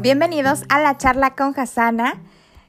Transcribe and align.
Bienvenidos 0.00 0.62
a 0.68 0.78
la 0.78 0.96
charla 0.96 1.34
con 1.34 1.58
Hasana, 1.58 2.22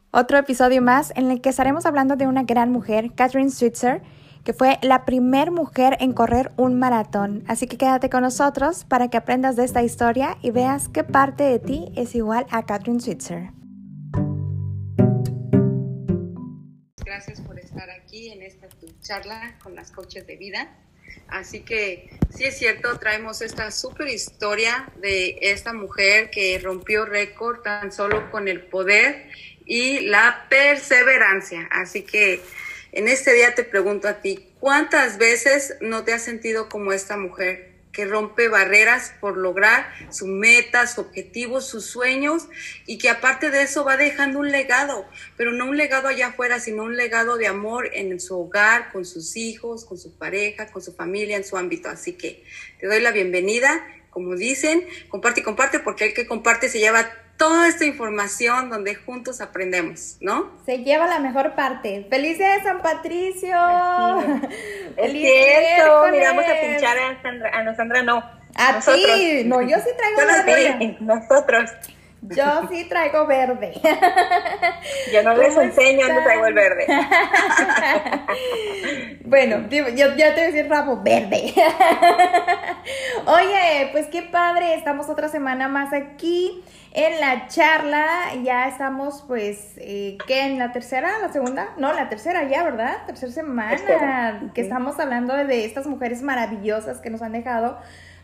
otro 0.10 0.40
episodio 0.40 0.82
más 0.82 1.14
en 1.16 1.30
el 1.30 1.42
que 1.42 1.50
estaremos 1.50 1.86
hablando 1.86 2.16
de 2.16 2.26
una 2.26 2.42
gran 2.42 2.72
mujer, 2.72 3.14
Catherine 3.14 3.52
Switzer, 3.52 4.02
que 4.44 4.52
fue 4.52 4.80
la 4.82 5.06
primer 5.06 5.52
mujer 5.52 5.96
en 6.00 6.14
correr 6.14 6.52
un 6.58 6.80
maratón. 6.80 7.44
Así 7.48 7.68
que 7.68 7.78
quédate 7.78 8.10
con 8.10 8.24
nosotros 8.24 8.84
para 8.84 9.10
que 9.10 9.18
aprendas 9.18 9.56
de 9.56 9.64
esta 9.64 9.84
historia 9.84 10.40
y 10.42 10.50
veas 10.50 10.90
qué 10.90 11.04
parte 11.04 11.44
de 11.44 11.60
ti 11.60 11.92
es 11.96 12.16
igual 12.16 12.48
a 12.50 12.66
Catherine 12.66 13.00
Switzer. 13.00 13.52
Gracias 17.06 17.42
por 17.42 17.60
estar 17.60 17.92
aquí 17.92 18.32
en 18.32 18.42
esta 18.42 18.68
charla 19.02 19.56
con 19.62 19.76
las 19.76 19.92
coaches 19.92 20.26
de 20.26 20.36
vida. 20.36 20.68
Así 21.32 21.62
que 21.62 22.10
sí 22.36 22.46
es 22.46 22.58
cierto, 22.58 22.98
traemos 23.00 23.42
esta 23.42 23.72
super 23.72 24.08
historia 24.08 24.90
de 24.98 25.38
esta 25.42 25.74
mujer 25.74 26.30
que 26.30 26.60
rompió 26.60 27.06
récord 27.06 27.62
tan 27.62 27.92
solo 27.92 28.30
con 28.32 28.48
el 28.48 28.62
poder 28.62 29.30
y 29.66 30.02
la 30.02 30.48
perseverancia. 30.50 31.68
Así 31.72 32.04
que 32.04 32.42
en 32.92 33.08
este 33.08 33.34
día 33.34 33.54
te 33.54 33.64
pregunto 33.64 34.08
a 34.08 34.22
ti, 34.22 34.50
¿cuántas 34.60 35.18
veces 35.18 35.76
no 35.82 36.04
te 36.04 36.14
has 36.14 36.24
sentido 36.24 36.70
como 36.70 36.92
esta 36.92 37.18
mujer? 37.18 37.69
Que 37.92 38.06
rompe 38.06 38.48
barreras 38.48 39.14
por 39.20 39.38
lograr 39.38 39.92
sus 40.10 40.28
metas, 40.28 40.96
sus 40.96 41.06
objetivos, 41.06 41.68
sus 41.68 41.86
sueños 41.86 42.48
y 42.86 42.98
que 42.98 43.10
aparte 43.10 43.50
de 43.50 43.64
eso 43.64 43.84
va 43.84 43.98
dejando 43.98 44.40
un 44.40 44.52
legado, 44.52 45.06
pero 45.38 45.52
no 45.52 45.66
un 45.66 45.78
legado 45.78 46.08
allá 46.08 46.28
afuera, 46.28 46.60
sino 46.60 46.84
un 46.84 46.98
legado 46.98 47.38
de 47.38 47.48
amor 47.48 47.90
en 47.94 48.20
su 48.20 48.40
hogar, 48.40 48.92
con 48.92 49.06
sus 49.06 49.36
hijos, 49.36 49.86
con 49.86 49.98
su 49.98 50.14
pareja, 50.18 50.68
con 50.72 50.82
su 50.82 50.94
familia, 50.94 51.38
en 51.38 51.44
su 51.44 51.58
ámbito. 51.58 51.90
Así 51.90 52.14
que 52.14 52.44
te 52.80 52.88
doy 52.88 53.02
la 53.02 53.12
bienvenida, 53.12 53.86
como 54.10 54.36
dicen, 54.36 54.86
comparte 55.08 55.42
y 55.42 55.44
comparte 55.44 55.80
porque 55.80 56.06
el 56.06 56.14
que 56.14 56.28
comparte 56.28 56.70
se 56.70 56.80
lleva 56.80 57.12
toda 57.40 57.70
esta 57.70 57.86
información 57.86 58.70
donde 58.70 58.96
juntos 58.96 59.40
aprendemos, 59.40 60.18
¿no? 60.20 60.52
Se 60.66 60.80
lleva 60.80 61.08
la 61.08 61.20
mejor 61.20 61.56
parte. 61.56 62.06
¡Feliz 62.10 62.38
día 62.38 62.58
de 62.58 62.64
San 62.64 62.82
Patricio! 62.82 63.50
Es 64.98 65.14
cierto, 65.14 66.08
miramos 66.12 66.44
a 66.44 66.60
pinchar 66.60 67.00
a 67.00 67.22
Sandra, 67.22 67.58
a 67.58 67.64
no, 67.64 67.76
Sandra 67.76 68.04
no. 68.04 68.18
A 68.56 68.74
nosotros. 68.74 69.16
ti, 69.16 69.44
no, 69.46 69.62
yo 69.62 69.78
sí 69.78 69.90
traigo 69.96 70.46
verde. 70.46 70.98
Nosotros. 71.00 71.72
Yo 72.22 72.68
sí 72.70 72.84
traigo 72.90 73.26
verde. 73.26 73.72
Yo 75.14 75.24
no 75.24 75.38
les 75.38 75.56
enseño, 75.56 76.06
no 76.10 76.22
traigo 76.22 76.48
el 76.48 76.54
verde. 76.54 76.86
bueno, 79.24 79.70
yo, 79.70 79.88
yo 79.88 80.14
te 80.14 80.16
voy 80.16 80.24
a 80.24 80.32
decir 80.32 80.68
rabo 80.68 81.02
verde. 81.02 81.54
Oye, 83.26 83.90
pues 83.94 84.08
qué 84.08 84.24
padre, 84.24 84.74
estamos 84.74 85.08
otra 85.08 85.30
semana 85.30 85.70
más 85.70 85.94
aquí 85.94 86.62
en 86.94 87.20
la 87.20 87.48
charla. 87.48 88.08
Ya 88.44 88.68
estamos, 88.68 89.24
pues, 89.28 89.74
eh, 89.78 90.18
¿qué? 90.28 90.46
¿En 90.46 90.60
la 90.60 90.72
tercera? 90.72 91.20
¿La 91.20 91.32
segunda? 91.32 91.70
No, 91.78 91.94
la 91.94 92.10
tercera 92.10 92.48
ya, 92.48 92.64
¿verdad? 92.64 93.06
Tercera 93.06 93.32
semana. 93.32 94.52
Que 94.54 94.62
estamos 94.62 95.00
hablando 95.00 95.36
de 95.36 95.66
estas 95.66 95.88
mujeres 95.88 96.22
maravillosas 96.22 97.00
que 97.00 97.10
nos 97.10 97.22
han 97.22 97.32
dejado 97.32 97.78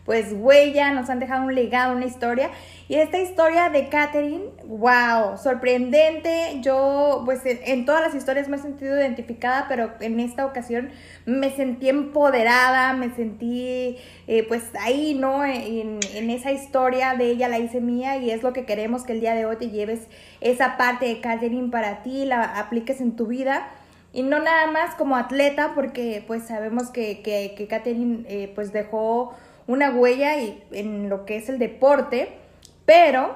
pues 0.05 0.33
huella, 0.33 0.91
nos 0.91 1.09
han 1.09 1.19
dejado 1.19 1.45
un 1.45 1.55
legado, 1.55 1.95
una 1.95 2.05
historia. 2.05 2.51
Y 2.87 2.95
esta 2.95 3.17
historia 3.17 3.69
de 3.69 3.89
Catherine, 3.89 4.45
wow, 4.65 5.35
sorprendente. 5.39 6.59
Yo, 6.61 7.23
pues 7.25 7.41
en, 7.43 7.85
todas 7.85 8.01
las 8.01 8.13
historias 8.13 8.47
me 8.47 8.57
he 8.57 8.59
sentido 8.59 8.95
identificada, 8.95 9.65
pero 9.67 9.93
en 10.01 10.19
esta 10.19 10.45
ocasión 10.45 10.91
me 11.25 11.49
sentí 11.49 11.89
empoderada, 11.89 12.93
me 12.93 13.15
sentí 13.15 13.97
eh, 14.27 14.45
pues 14.47 14.63
ahí, 14.79 15.15
¿no? 15.15 15.43
En, 15.43 15.99
en, 16.13 16.29
esa 16.29 16.51
historia 16.51 17.15
de 17.15 17.31
ella 17.31 17.47
la 17.47 17.57
hice 17.57 17.81
mía 17.81 18.17
y 18.17 18.29
es 18.29 18.43
lo 18.43 18.53
que 18.53 18.65
queremos 18.65 19.03
que 19.03 19.13
el 19.13 19.21
día 19.21 19.33
de 19.33 19.47
hoy 19.47 19.55
te 19.55 19.71
lleves 19.71 20.01
esa 20.39 20.77
parte 20.77 21.07
de 21.07 21.19
Catherine 21.19 21.71
para 21.71 22.03
ti, 22.03 22.25
la 22.25 22.43
apliques 22.59 23.01
en 23.01 23.15
tu 23.15 23.25
vida. 23.25 23.69
Y 24.13 24.23
no 24.23 24.39
nada 24.39 24.67
más 24.71 24.95
como 24.95 25.17
atleta, 25.17 25.73
porque 25.75 26.23
pues 26.25 26.43
sabemos 26.43 26.89
que, 26.89 27.21
que, 27.21 27.53
que 27.57 27.67
Catherine 27.67 28.23
eh, 28.29 28.49
pues 28.55 28.71
dejó 28.71 29.35
una 29.67 29.91
huella 29.91 30.37
y, 30.37 30.63
en 30.71 31.09
lo 31.09 31.25
que 31.25 31.37
es 31.37 31.49
el 31.49 31.59
deporte, 31.59 32.37
pero... 32.85 33.35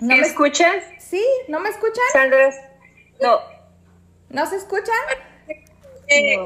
¿No 0.00 0.16
me 0.16 0.26
escuchas? 0.26 0.84
Sí, 0.98 1.24
¿no 1.48 1.60
me 1.60 1.70
escuchan? 1.70 2.04
Sandra, 2.12 2.50
no. 3.20 3.38
¿No 4.28 4.46
se 4.46 4.56
escuchan? 4.56 4.94
Eh, 6.08 6.38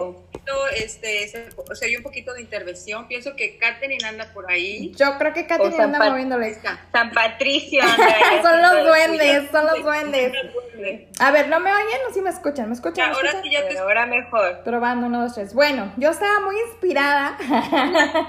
este, 0.77 1.31
o 1.57 1.75
sea, 1.75 1.89
hay 1.89 1.97
un 1.97 2.03
poquito 2.03 2.33
de 2.35 2.41
intervención. 2.41 3.07
Pienso 3.07 3.37
que 3.37 3.59
Katherine 3.59 4.05
anda 4.05 4.33
por 4.33 4.51
ahí. 4.51 4.93
Yo 4.97 5.17
creo 5.19 5.33
que 5.33 5.47
Katherine 5.47 5.83
anda 5.83 6.11
moviendo 6.11 6.39
la 6.39 6.51
San 6.93 7.13
Patricio 7.13 7.83
son 8.43 8.63
los 8.63 8.85
duendes, 8.85 9.51
son 9.51 9.67
los 9.67 9.83
duendes. 9.83 10.33
A 11.19 11.31
ver, 11.31 11.49
¿no 11.49 11.61
me 11.61 11.73
oyen 11.73 11.99
o 12.09 12.15
sí 12.15 12.21
me 12.21 12.31
escuchan? 12.31 12.69
¿Me 12.69 12.75
escuchan? 12.75 13.11
ahora 13.13 13.43
sí 13.43 13.51
ya 13.51 13.69
te 13.69 13.79
Ahora 13.79 14.07
mejor. 14.07 14.63
Probando, 14.65 15.07
uno, 15.07 15.23
dos, 15.23 15.35
tres. 15.35 15.55
Bueno, 15.55 15.93
yo 15.97 16.11
estaba 16.11 16.41
muy 16.41 16.57
inspirada. 16.69 17.37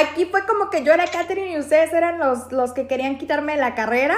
Aquí 0.00 0.26
fue 0.26 0.46
como 0.46 0.70
que 0.70 0.84
yo 0.84 0.92
era 0.92 1.06
Katherine 1.06 1.52
y 1.52 1.58
ustedes 1.58 1.92
eran 1.92 2.18
los, 2.18 2.52
los 2.52 2.72
que 2.72 2.86
querían 2.86 3.18
quitarme 3.18 3.56
la 3.56 3.74
carrera. 3.74 4.16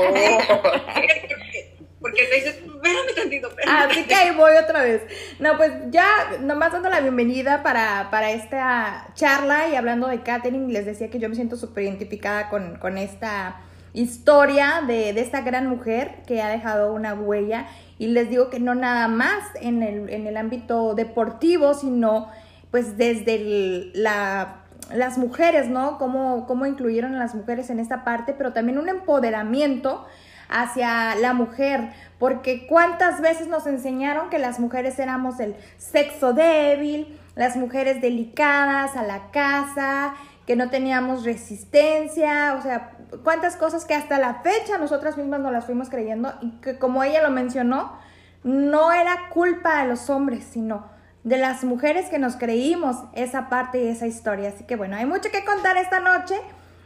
Oh. 0.00 0.38
Porque 2.02 2.24
te 2.24 2.34
dices, 2.34 2.56
espérame 2.56 3.14
tantito, 3.14 3.48
Así 3.66 4.04
que 4.04 4.14
ahí 4.14 4.36
voy 4.36 4.52
otra 4.62 4.82
vez. 4.82 5.02
No, 5.38 5.56
pues 5.56 5.72
ya 5.90 6.06
nomás 6.40 6.72
dando 6.72 6.90
la 6.90 7.00
bienvenida 7.00 7.62
para, 7.62 8.08
para 8.10 8.32
esta 8.32 9.08
charla 9.14 9.68
y 9.68 9.76
hablando 9.76 10.08
de 10.08 10.22
Katherine, 10.22 10.72
les 10.72 10.84
decía 10.84 11.08
que 11.08 11.20
yo 11.20 11.28
me 11.28 11.36
siento 11.36 11.56
súper 11.56 11.84
identificada 11.84 12.50
con, 12.50 12.76
con 12.78 12.98
esta 12.98 13.60
historia 13.94 14.82
de, 14.86 15.12
de, 15.12 15.20
esta 15.20 15.42
gran 15.42 15.68
mujer 15.68 16.22
que 16.26 16.42
ha 16.42 16.48
dejado 16.48 16.92
una 16.92 17.14
huella 17.14 17.66
y 17.98 18.08
les 18.08 18.30
digo 18.30 18.50
que 18.50 18.58
no 18.58 18.74
nada 18.74 19.06
más 19.06 19.44
en 19.60 19.82
el, 19.82 20.08
en 20.10 20.26
el 20.26 20.36
ámbito 20.36 20.94
deportivo, 20.94 21.74
sino 21.74 22.30
pues 22.70 22.96
desde 22.96 23.90
la, 23.94 24.62
las 24.92 25.18
mujeres, 25.18 25.68
¿no? 25.68 25.98
Cómo, 25.98 26.46
cómo 26.46 26.66
incluyeron 26.66 27.14
a 27.14 27.18
las 27.18 27.34
mujeres 27.34 27.70
en 27.70 27.78
esta 27.78 28.02
parte, 28.02 28.34
pero 28.36 28.52
también 28.52 28.78
un 28.78 28.88
empoderamiento 28.88 30.06
hacia 30.52 31.14
la 31.16 31.32
mujer, 31.32 31.92
porque 32.18 32.66
cuántas 32.66 33.20
veces 33.20 33.48
nos 33.48 33.66
enseñaron 33.66 34.30
que 34.30 34.38
las 34.38 34.60
mujeres 34.60 34.98
éramos 34.98 35.40
el 35.40 35.56
sexo 35.78 36.32
débil, 36.32 37.18
las 37.34 37.56
mujeres 37.56 38.00
delicadas 38.00 38.96
a 38.96 39.02
la 39.02 39.30
casa, 39.30 40.14
que 40.46 40.56
no 40.56 40.70
teníamos 40.70 41.24
resistencia, 41.24 42.54
o 42.58 42.62
sea, 42.62 42.92
cuántas 43.22 43.56
cosas 43.56 43.84
que 43.84 43.94
hasta 43.94 44.18
la 44.18 44.42
fecha 44.42 44.78
nosotras 44.78 45.16
mismas 45.16 45.40
no 45.40 45.50
las 45.50 45.66
fuimos 45.66 45.88
creyendo 45.88 46.34
y 46.40 46.50
que 46.60 46.78
como 46.78 47.02
ella 47.04 47.22
lo 47.22 47.30
mencionó, 47.30 47.98
no 48.44 48.92
era 48.92 49.28
culpa 49.30 49.82
de 49.82 49.88
los 49.88 50.10
hombres, 50.10 50.44
sino 50.44 50.90
de 51.24 51.36
las 51.36 51.62
mujeres 51.62 52.08
que 52.08 52.18
nos 52.18 52.36
creímos 52.36 52.96
esa 53.12 53.48
parte 53.48 53.84
y 53.84 53.88
esa 53.88 54.06
historia. 54.06 54.48
Así 54.48 54.64
que 54.64 54.76
bueno, 54.76 54.96
hay 54.96 55.06
mucho 55.06 55.30
que 55.30 55.44
contar 55.44 55.76
esta 55.76 56.00
noche. 56.00 56.34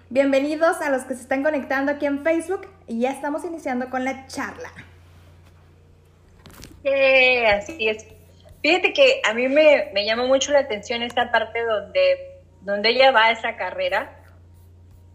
Bienvenidos 0.08 0.80
a 0.82 0.90
los 0.90 1.02
que 1.02 1.14
se 1.14 1.22
están 1.22 1.42
conectando 1.42 1.90
aquí 1.90 2.06
en 2.06 2.22
Facebook 2.22 2.68
y 2.86 3.00
ya 3.00 3.10
estamos 3.10 3.44
iniciando 3.44 3.90
con 3.90 4.04
la 4.04 4.28
charla. 4.28 4.70
así 6.84 7.88
es. 7.88 8.06
Fíjate 8.62 8.92
que 8.92 9.20
a 9.28 9.34
mí 9.34 9.48
me, 9.48 9.90
me 9.92 10.06
llamó 10.06 10.28
mucho 10.28 10.52
la 10.52 10.60
atención 10.60 11.02
esta 11.02 11.32
parte 11.32 11.60
donde, 11.64 12.40
donde 12.60 12.90
ella 12.90 13.10
va 13.10 13.24
a 13.24 13.30
esa 13.32 13.56
carrera 13.56 14.16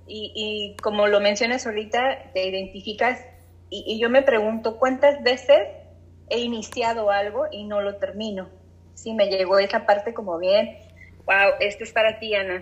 y, 0.08 0.34
y 0.36 0.82
como 0.82 1.08
lo 1.08 1.22
mencionas 1.22 1.66
ahorita, 1.66 2.34
te 2.34 2.50
identificas 2.50 3.26
y, 3.70 3.86
y, 3.88 3.98
yo 3.98 4.10
me 4.10 4.24
pregunto 4.24 4.78
cuántas 4.78 5.24
veces 5.24 5.70
he 6.30 6.40
iniciado 6.40 7.12
algo 7.12 7.46
y 7.50 7.64
no 7.64 7.80
lo 7.80 7.96
termino. 7.96 8.50
Sí, 8.96 9.14
me 9.14 9.28
llegó 9.28 9.58
esa 9.58 9.86
parte 9.86 10.14
como 10.14 10.38
bien, 10.38 10.80
wow, 11.26 11.54
esto 11.62 11.86
es 11.86 11.94
para 11.94 12.20
ti, 12.20 12.36
Ana 12.36 12.62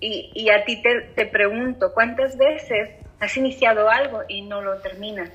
y, 0.00 0.30
y 0.34 0.50
a 0.50 0.64
ti 0.64 0.82
te, 0.82 1.00
te, 1.14 1.26
pregunto, 1.26 1.92
¿cuántas 1.94 2.36
veces 2.36 2.90
has 3.18 3.36
iniciado 3.36 3.88
algo 3.88 4.22
y 4.28 4.42
no 4.42 4.60
lo 4.60 4.78
terminas? 4.80 5.30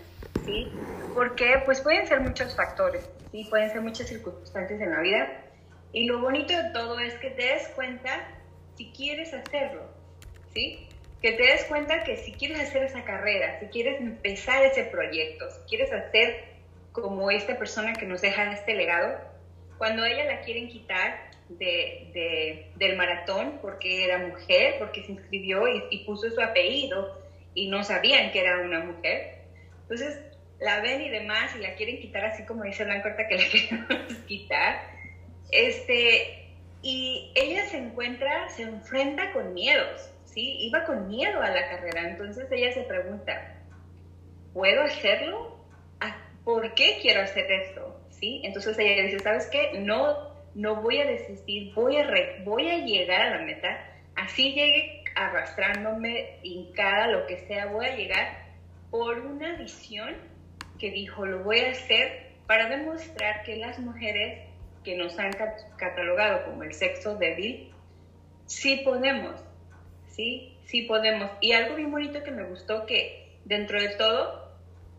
¿Sí? 0.46 0.72
Porque 1.14 1.62
pues 1.66 1.82
pueden 1.82 2.08
ser 2.08 2.22
muchos 2.22 2.56
factores, 2.56 3.10
¿sí? 3.32 3.46
Pueden 3.50 3.70
ser 3.72 3.82
muchas 3.82 4.08
circunstancias 4.08 4.80
en 4.80 4.92
la 4.92 5.02
vida. 5.02 5.28
Y 5.94 6.06
lo 6.06 6.22
bonito 6.22 6.54
de 6.54 6.70
todo 6.72 7.00
es 7.00 7.14
que 7.16 7.32
te 7.32 7.44
des 7.44 7.68
cuenta 7.70 8.28
si 8.76 8.92
quieres 8.92 9.34
hacerlo, 9.34 9.84
¿sí? 10.54 10.88
Que 11.22 11.34
te 11.34 11.44
des 11.44 11.66
cuenta 11.66 12.04
que 12.04 12.18
si 12.18 12.32
quieres 12.32 12.60
hacer 12.60 12.84
esa 12.84 13.04
carrera, 13.04 13.60
si 13.60 13.68
quieres 13.68 14.00
empezar 14.00 14.64
ese 14.64 14.86
proyecto, 14.86 15.50
si 15.50 15.60
quieres 15.68 15.92
hacer 15.92 16.46
como 16.92 17.30
esta 17.32 17.58
persona 17.58 17.94
que 17.94 18.06
nos 18.06 18.22
deja 18.22 18.52
este 18.54 18.74
legado, 18.74 19.18
cuando 19.78 20.06
ella 20.06 20.26
la 20.26 20.42
quieren 20.42 20.70
quitar, 20.70 21.32
de, 21.58 22.72
del 22.76 22.96
maratón 22.96 23.60
porque 23.62 24.06
era 24.06 24.20
mujer, 24.20 24.76
porque 24.80 25.04
se 25.04 25.14
inscribió 25.14 25.64
y, 25.68 26.00
puso 26.06 26.30
su 26.30 26.42
apellido 26.42 27.20
y 27.54 27.68
no 27.70 27.84
sabían 27.84 28.32
que 28.32 28.40
era 28.42 28.62
una 28.62 28.80
mujer. 28.80 29.40
Entonces 29.84 30.20
la 30.60 30.82
ven 30.82 31.02
y 31.02 31.10
demás 31.10 31.56
y 31.56 31.60
la 31.60 31.76
quieren 31.76 32.00
quitar 32.00 32.26
así 32.26 32.46
como 32.46 32.64
dice 32.64 32.84
Blancorta 32.84 33.28
que 33.28 33.38
la 33.38 33.44
quieren 33.52 34.26
quitar. 34.28 34.82
Este, 35.52 36.48
y 36.82 37.32
ella 37.36 37.66
se 37.66 37.78
encuentra, 37.78 38.50
se 38.50 38.64
enfrenta 38.64 39.32
con 39.34 39.54
miedos, 39.54 40.10
¿sí? 40.26 40.58
Iba 40.62 40.86
con 40.86 41.08
miedo 41.08 41.42
a 41.42 41.50
la 41.50 41.70
carrera. 41.70 42.10
Entonces 42.10 42.52
ella 42.52 42.72
se 42.74 42.82
pregunta, 42.84 43.56
¿puedo 44.54 44.84
hacerlo? 44.84 45.62
¿Por 46.44 46.74
qué 46.74 46.98
quiero 47.02 47.22
hacer 47.22 47.52
esto? 47.52 48.00
¿Sí? 48.10 48.42
Entonces 48.44 48.78
ella 48.80 49.04
dice, 49.04 49.20
¿sabes 49.20 49.48
qué? 49.52 49.80
No, 49.80 50.31
no 50.56 50.82
voy 50.82 51.00
a 51.00 51.06
desistir, 51.06 51.74
voy 51.74 51.98
a, 51.98 52.08
voy 52.44 52.70
a 52.70 52.86
llegar 52.86 53.22
a 53.22 53.38
la 53.38 53.46
meta. 53.46 53.88
Así 54.16 54.54
llegue 54.54 55.04
arrastrándome, 55.16 56.40
hincada, 56.44 57.08
lo 57.08 57.26
que 57.28 57.38
sea, 57.48 57.68
voy 57.68 57.86
a 57.86 57.96
llegar 57.96 58.46
por 58.90 59.20
una 59.20 59.56
visión 59.58 60.16
que 60.80 60.92
dijo, 60.92 61.26
lo 61.26 61.44
voy 61.44 61.60
a 61.60 61.72
hacer 61.72 62.32
para 62.48 62.68
demostrar 62.68 63.44
que 63.44 63.56
las 63.56 63.80
mujeres 63.80 64.48
que 64.84 64.96
nos 64.96 65.18
han 65.20 65.32
catalogado 65.78 66.46
como 66.46 66.64
el 66.64 66.74
sexo 66.74 67.16
débil, 67.16 67.72
sí 68.46 68.82
podemos, 68.84 69.40
sí, 70.08 70.58
sí 70.66 70.84
podemos. 70.84 71.32
Y 71.40 71.54
algo 71.54 71.76
bien 71.76 71.92
bonito 71.92 72.24
que 72.24 72.32
me 72.32 72.44
gustó 72.44 72.86
que 72.86 73.38
dentro 73.46 73.80
de 73.80 73.90
todo 73.96 74.42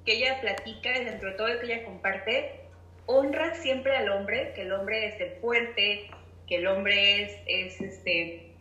que 0.04 0.14
ella 0.14 0.40
platica 0.40 0.90
dentro 0.92 1.30
de 1.30 1.36
todo 1.36 1.60
que 1.60 1.66
ella 1.66 1.84
comparte, 1.84 2.61
honra 3.06 3.54
siempre 3.54 3.96
al 3.96 4.08
hombre, 4.10 4.52
que 4.54 4.62
el 4.62 4.72
hombre 4.72 5.06
es 5.06 5.20
el 5.20 5.40
fuerte, 5.40 6.10
que 6.46 6.56
el 6.56 6.66
hombre 6.66 7.22
es, 7.22 7.32
es 7.46 7.80
este, 7.80 8.52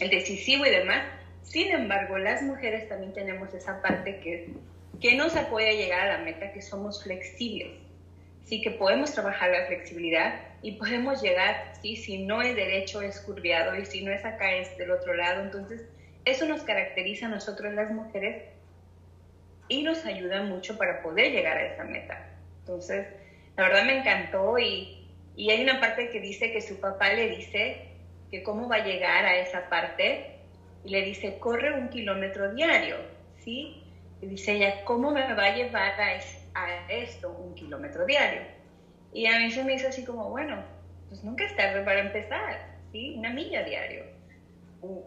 el 0.00 0.10
decisivo 0.10 0.66
y 0.66 0.70
demás. 0.70 1.04
Sin 1.42 1.72
embargo, 1.72 2.18
las 2.18 2.42
mujeres 2.42 2.88
también 2.88 3.12
tenemos 3.12 3.52
esa 3.54 3.82
parte 3.82 4.20
que, 4.20 4.54
que 5.00 5.16
nos 5.16 5.36
apoya 5.36 5.68
a 5.68 5.72
llegar 5.72 6.08
a 6.08 6.18
la 6.18 6.24
meta, 6.24 6.52
que 6.52 6.62
somos 6.62 7.02
flexibles. 7.02 7.72
Sí 8.44 8.60
que 8.60 8.70
podemos 8.70 9.12
trabajar 9.12 9.50
la 9.50 9.66
flexibilidad 9.66 10.40
y 10.62 10.72
podemos 10.72 11.22
llegar, 11.22 11.74
sí, 11.80 11.96
si 11.96 12.24
no 12.24 12.42
es 12.42 12.54
derecho 12.56 13.02
es 13.02 13.20
curviado 13.20 13.76
y 13.76 13.84
si 13.86 14.04
no 14.04 14.12
es 14.12 14.24
acá 14.24 14.54
es 14.54 14.76
del 14.78 14.90
otro 14.90 15.14
lado. 15.14 15.42
Entonces, 15.42 15.84
eso 16.24 16.46
nos 16.46 16.62
caracteriza 16.62 17.26
a 17.26 17.30
nosotros 17.30 17.74
las 17.74 17.90
mujeres 17.90 18.44
y 19.68 19.82
nos 19.82 20.04
ayuda 20.04 20.42
mucho 20.42 20.76
para 20.76 21.02
poder 21.02 21.32
llegar 21.32 21.56
a 21.56 21.66
esa 21.66 21.84
meta. 21.84 22.28
Entonces, 22.60 23.06
la 23.56 23.64
verdad 23.64 23.84
me 23.84 23.98
encantó 23.98 24.58
y, 24.58 25.08
y 25.36 25.50
hay 25.50 25.62
una 25.62 25.80
parte 25.80 26.10
que 26.10 26.20
dice 26.20 26.52
que 26.52 26.60
su 26.60 26.80
papá 26.80 27.12
le 27.12 27.28
dice 27.28 27.88
que 28.30 28.42
cómo 28.42 28.68
va 28.68 28.76
a 28.76 28.84
llegar 28.84 29.26
a 29.26 29.36
esa 29.36 29.68
parte 29.68 30.38
y 30.84 30.90
le 30.90 31.02
dice, 31.02 31.38
corre 31.38 31.74
un 31.74 31.88
kilómetro 31.90 32.52
diario, 32.54 32.96
¿sí? 33.38 33.82
Y 34.20 34.26
dice 34.26 34.52
ella, 34.52 34.84
¿cómo 34.84 35.10
me 35.10 35.34
va 35.34 35.44
a 35.44 35.54
llevar 35.54 36.00
a, 36.00 36.88
esto 36.88 37.30
un 37.30 37.54
kilómetro 37.54 38.06
diario? 38.06 38.42
Y 39.12 39.26
a 39.26 39.38
mí 39.38 39.50
se 39.50 39.62
me 39.64 39.74
hizo 39.74 39.88
así 39.88 40.04
como, 40.04 40.30
bueno, 40.30 40.62
pues 41.08 41.22
nunca 41.22 41.44
es 41.44 41.54
tarde 41.56 41.82
para 41.82 42.00
empezar, 42.00 42.78
¿sí? 42.90 43.14
Una 43.18 43.30
milla 43.30 43.62
diario. 43.64 44.04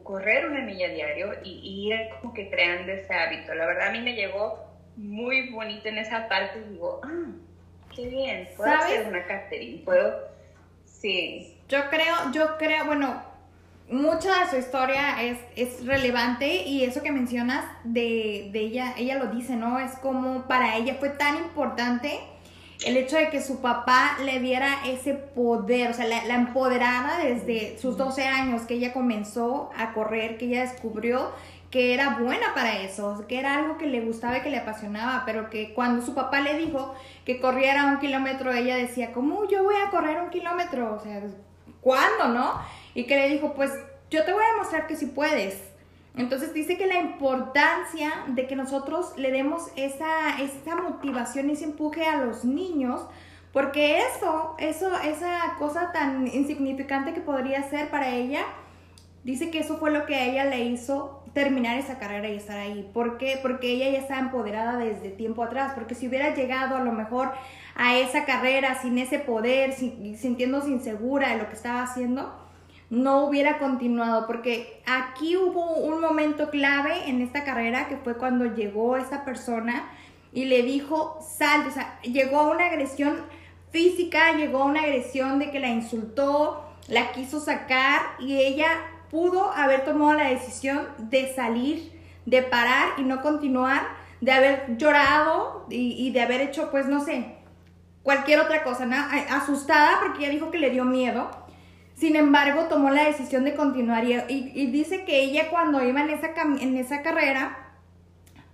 correr 0.04 0.46
una 0.46 0.62
milla 0.62 0.88
diario 0.90 1.34
y, 1.44 1.90
ir 1.90 2.10
como 2.22 2.34
que 2.34 2.50
creando 2.50 2.92
ese 2.92 3.14
hábito. 3.14 3.54
La 3.56 3.66
verdad 3.66 3.90
a 3.90 3.92
mí 3.92 4.02
me 4.02 4.14
llegó 4.14 4.64
muy 4.96 5.50
bonito 5.50 5.90
en 5.90 5.98
esa 5.98 6.30
parte 6.30 6.60
y 6.60 6.74
digo, 6.74 7.02
ah, 7.04 7.34
qué 7.96 8.08
bien, 8.08 8.50
puedo 8.58 8.72
hacer 8.72 9.08
una 9.08 9.26
catering, 9.26 9.84
puedo, 9.86 10.14
sí. 10.86 11.58
Yo 11.70 11.90
creo, 11.90 12.32
yo 12.32 12.58
creo, 12.58 12.86
bueno, 12.86 13.22
mucha 13.90 14.44
de 14.44 14.50
su 14.52 14.58
historia 14.58 15.22
es, 15.24 15.40
es 15.56 15.86
relevante 15.86 16.64
y 16.64 16.84
eso 16.84 17.02
que 17.02 17.12
mencionas 17.12 17.66
de, 17.84 18.50
de, 18.52 18.60
ella, 18.60 18.94
ella 18.98 19.18
lo 19.18 19.28
dice, 19.28 19.56
¿no? 19.56 19.80
Es 19.80 19.92
como 19.98 20.48
para 20.48 20.78
ella 20.78 20.96
fue 21.00 21.10
tan 21.10 21.38
importante 21.38 22.20
el 22.86 22.98
hecho 22.98 23.16
de 23.16 23.30
que 23.30 23.42
su 23.42 23.62
papá 23.62 24.18
le 24.24 24.40
diera 24.40 24.86
ese 24.86 25.14
poder, 25.14 25.92
o 25.92 25.94
sea, 25.94 26.08
la, 26.08 26.26
la 26.26 26.36
empoderara 26.36 27.20
desde 27.20 27.78
sus 27.80 27.98
12 27.98 28.26
años, 28.26 28.64
que 28.64 28.76
ella 28.76 28.92
comenzó 28.92 29.70
a 29.78 29.94
correr, 29.94 30.38
que 30.38 30.46
ella 30.46 30.62
descubrió 30.62 31.32
que 31.72 31.94
era 31.94 32.18
buena 32.18 32.54
para 32.54 32.80
eso, 32.80 33.26
que 33.28 33.40
era 33.40 33.56
algo 33.56 33.78
que 33.78 33.88
le 33.88 34.02
gustaba 34.02 34.38
y 34.38 34.42
que 34.42 34.50
le 34.50 34.58
apasionaba, 34.58 35.24
pero 35.26 35.50
que 35.50 35.74
cuando 35.74 36.06
su 36.06 36.14
papá 36.14 36.40
le 36.40 36.58
dijo 36.58 36.96
que 37.26 37.40
corriera 37.40 37.86
un 37.88 38.00
kilómetro, 38.00 38.54
ella 38.54 38.76
decía, 38.76 39.12
¿cómo 39.12 39.48
yo 39.48 39.64
voy 39.64 39.76
a 39.76 39.90
correr 39.90 40.22
un 40.22 40.30
kilómetro? 40.30 40.96
O 40.96 41.00
sea, 41.00 41.22
¿cuándo, 41.82 42.30
no? 42.30 42.54
Y 42.94 43.06
que 43.06 43.18
le 43.18 43.30
dijo, 43.30 43.54
pues 43.54 43.72
yo 44.10 44.24
te 44.24 44.32
voy 44.32 44.44
a 44.44 44.54
demostrar 44.54 44.88
que 44.88 44.96
sí 44.96 45.08
puedes. 45.08 45.62
Entonces 46.18 46.54
dice 46.54 46.78
que 46.78 46.88
la 46.88 47.00
importancia 47.00 48.12
de 48.28 48.48
que 48.48 48.56
nosotros 48.56 49.14
le 49.18 49.32
demos 49.32 49.64
esa, 49.76 50.40
esa 50.40 50.76
motivación, 50.78 51.50
ese 51.50 51.66
empuje 51.66 52.06
a 52.06 52.24
los 52.24 52.46
niños, 52.46 53.02
porque 53.52 54.00
eso, 54.00 54.56
eso, 54.58 54.98
esa 55.02 55.56
cosa 55.58 55.92
tan 55.92 56.28
insignificante 56.28 57.14
que 57.14 57.22
podría 57.22 57.64
ser 57.70 57.90
para 57.90 58.10
ella, 58.10 58.46
dice 59.26 59.50
que 59.52 59.60
eso 59.60 59.78
fue 59.78 59.92
lo 59.92 60.06
que 60.06 60.16
a 60.16 60.26
ella 60.26 60.46
le 60.46 60.64
hizo 60.66 61.25
terminar 61.36 61.78
esa 61.78 62.00
carrera 62.00 62.30
y 62.30 62.38
estar 62.38 62.58
ahí. 62.58 62.90
¿Por 62.94 63.20
qué? 63.20 63.38
Porque 63.42 63.74
ella 63.74 63.92
ya 63.92 64.00
estaba 64.00 64.22
empoderada 64.22 64.78
desde 64.78 65.10
tiempo 65.10 65.44
atrás, 65.44 65.74
porque 65.76 65.94
si 65.94 66.08
hubiera 66.08 66.34
llegado 66.34 66.78
a 66.78 66.80
lo 66.80 66.94
mejor 66.94 67.34
a 67.76 67.98
esa 67.98 68.26
carrera 68.26 68.82
sin 68.82 68.98
ese 68.98 69.20
poder, 69.20 69.74
sintiéndose 69.74 70.70
insegura 70.70 71.30
de 71.30 71.38
lo 71.38 71.48
que 71.48 71.54
estaba 71.54 71.84
haciendo, 71.84 72.34
no 72.90 73.26
hubiera 73.26 73.58
continuado, 73.58 74.28
porque 74.28 74.82
aquí 74.86 75.36
hubo 75.36 75.76
un 75.76 76.00
momento 76.00 76.50
clave 76.50 77.10
en 77.10 77.22
esta 77.22 77.44
carrera 77.44 77.90
que 77.90 77.98
fue 77.98 78.18
cuando 78.18 78.46
llegó 78.46 78.96
esta 78.96 79.26
persona 79.26 79.90
y 80.32 80.46
le 80.46 80.64
dijo, 80.64 81.20
sal, 81.22 81.68
o 81.68 81.72
sea, 81.72 82.00
llegó 82.02 82.40
a 82.40 82.50
una 82.52 82.68
agresión 82.68 83.18
física, 83.72 84.38
llegó 84.38 84.60
a 84.64 84.66
una 84.66 84.84
agresión 84.84 85.40
de 85.40 85.52
que 85.52 85.60
la 85.60 85.68
insultó, 85.68 86.64
la 86.88 87.12
quiso 87.12 87.42
sacar 87.42 88.02
y 88.20 88.38
ella 88.38 88.68
pudo 89.10 89.52
haber 89.52 89.86
tomado 89.86 90.14
la 90.14 90.30
decisión 90.30 90.88
de 90.98 91.34
salir, 91.34 91.92
de 92.26 92.42
parar 92.42 92.90
y 92.98 93.04
no 93.04 93.22
continuar, 93.22 93.88
de 94.22 94.32
haber 94.32 94.78
llorado 94.78 95.66
y, 95.70 96.12
de 96.12 96.22
haber 96.22 96.42
hecho, 96.42 96.72
pues, 96.72 96.88
no 96.88 97.04
sé, 97.04 97.36
cualquier 98.04 98.40
otra 98.40 98.64
cosa, 98.64 98.86
¿no? 98.86 98.96
asustada 99.30 100.00
porque 100.02 100.20
ella 100.20 100.30
dijo 100.30 100.52
que 100.52 100.60
le 100.60 100.70
dio 100.70 100.86
miedo 100.86 101.30
sin 101.96 102.18
embargo, 102.18 102.66
tomó 102.66 102.90
la 102.90 103.06
decisión 103.06 103.46
de 103.46 103.56
continuar 103.56 104.04
y, 104.04 104.68
dice 104.68 105.06
que 105.06 105.22
ella 105.22 105.50
cuando 105.50 105.82
iba 105.84 106.02
en 106.02 106.10
esa, 106.10 106.32
en 106.60 106.78
esa 106.78 107.02
carrera, 107.02 107.72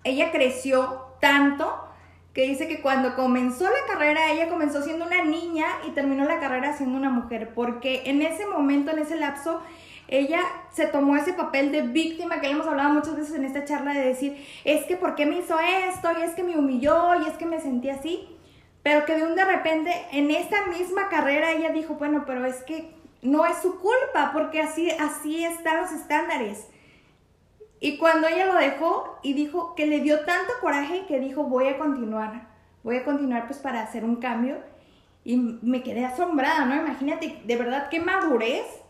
ella 0.04 0.32
creció 0.32 1.08
tanto 1.20 1.88
que 2.34 2.44
dice 2.44 2.68
que 2.68 2.82
cuando 2.82 3.16
comenzó 3.16 3.66
la 3.66 3.92
carrera, 3.92 4.32
ella 4.32 4.48
comenzó 4.48 4.84
siendo 4.84 5.06
una 5.06 5.24
niña 5.24 5.66
y 5.88 5.92
terminó 5.92 6.24
la 6.26 6.40
carrera 6.40 6.78
siendo 6.78 6.98
una 6.98 7.10
mujer, 7.10 7.54
porque 7.56 8.04
en 8.06 8.22
ese 8.22 8.46
momento, 8.46 8.92
en 8.92 9.00
ese 9.00 9.16
lapso, 9.16 9.62
ella 10.12 10.42
se 10.72 10.88
tomó 10.88 11.16
ese 11.16 11.32
papel 11.32 11.72
de 11.72 11.84
víctima 11.84 12.42
que 12.42 12.48
le 12.48 12.54
hemos 12.54 12.68
hablado 12.68 12.90
muchas 12.90 13.16
veces 13.16 13.34
en 13.34 13.46
esta 13.46 13.64
charla 13.64 13.94
de 13.94 14.06
decir, 14.06 14.46
es 14.66 14.86
que 14.86 14.98
¿por 14.98 15.16
qué 15.16 15.26
me 15.26 15.40
hizo 15.40 15.58
esto? 15.60 16.10
Y 16.20 16.24
es 16.24 16.32
que 16.32 16.44
me 16.44 16.58
humilló 16.58 17.22
y 17.22 17.28
es 17.30 17.34
que 17.38 17.46
me 17.46 17.62
sentí 17.62 17.90
así. 17.90 18.28
Pero 18.84 19.06
que 19.06 19.16
de 19.16 19.24
un 19.24 19.36
de 19.36 19.46
repente, 19.46 19.94
en 20.12 20.30
esta 20.30 20.66
misma 20.66 21.08
carrera, 21.08 21.52
ella 21.52 21.70
dijo, 21.70 21.96
bueno, 21.96 22.24
pero 22.28 22.46
es 22.46 22.58
que 22.64 22.94
no 23.22 23.46
es 23.46 23.58
su 23.60 23.80
culpa, 23.80 24.32
porque 24.34 24.60
así, 24.60 24.92
así 24.92 25.46
están 25.46 25.78
los 25.78 25.92
estándares. 25.94 26.68
Y 27.80 27.98
cuando 27.98 28.28
ella 28.28 28.48
lo 28.48 28.56
dejó 28.56 29.18
y 29.24 29.32
dijo 29.32 29.76
que 29.76 29.86
le 29.86 30.02
dio 30.02 30.26
tanto 30.26 30.52
coraje 30.60 31.06
que 31.08 31.22
dijo, 31.22 31.44
voy 31.44 31.68
a 31.70 31.78
continuar, 31.78 32.50
voy 32.84 32.98
a 32.98 33.06
continuar 33.06 33.48
pues 33.48 33.60
para 33.60 33.82
hacer 33.82 34.04
un 34.04 34.18
cambio. 34.18 34.58
Y 35.24 35.38
me 35.38 35.84
quedé 35.84 36.04
asombrada, 36.04 36.66
¿no? 36.66 36.76
Imagínate, 36.76 37.42
de 37.46 37.56
verdad, 37.56 37.88
qué 37.90 38.02
madurez 38.02 38.81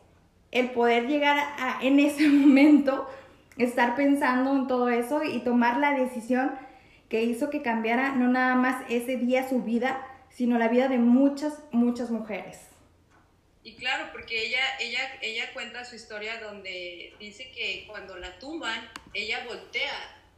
el 0.52 0.72
poder 0.72 1.08
llegar 1.08 1.38
a, 1.38 1.80
en 1.82 2.00
ese 2.00 2.28
momento, 2.30 3.10
estar 3.58 3.96
pensando 3.96 4.56
en 4.56 4.68
todo 4.68 4.90
eso 4.90 5.24
y 5.24 5.40
tomar 5.40 5.78
la 5.78 5.92
decisión 5.92 6.52
que 7.10 7.24
hizo 7.24 7.50
que 7.50 7.62
cambiara 7.62 8.14
no 8.16 8.30
nada 8.30 8.56
más 8.56 8.86
ese 8.90 9.18
día 9.18 9.48
su 9.48 9.64
vida, 9.64 10.08
sino 10.30 10.58
la 10.58 10.70
vida 10.70 10.88
de 10.88 10.98
muchas, 10.98 11.60
muchas 11.72 12.10
mujeres. 12.10 12.58
Y 13.64 13.76
claro, 13.76 14.08
porque 14.12 14.48
ella, 14.48 14.62
ella, 14.80 15.00
ella 15.22 15.54
cuenta 15.54 15.86
su 15.86 15.96
historia 15.96 16.40
donde 16.40 17.14
dice 17.20 17.52
que 17.52 17.86
cuando 17.88 18.18
la 18.18 18.40
tumban, 18.40 18.90
ella 19.14 19.46
voltea 19.46 19.92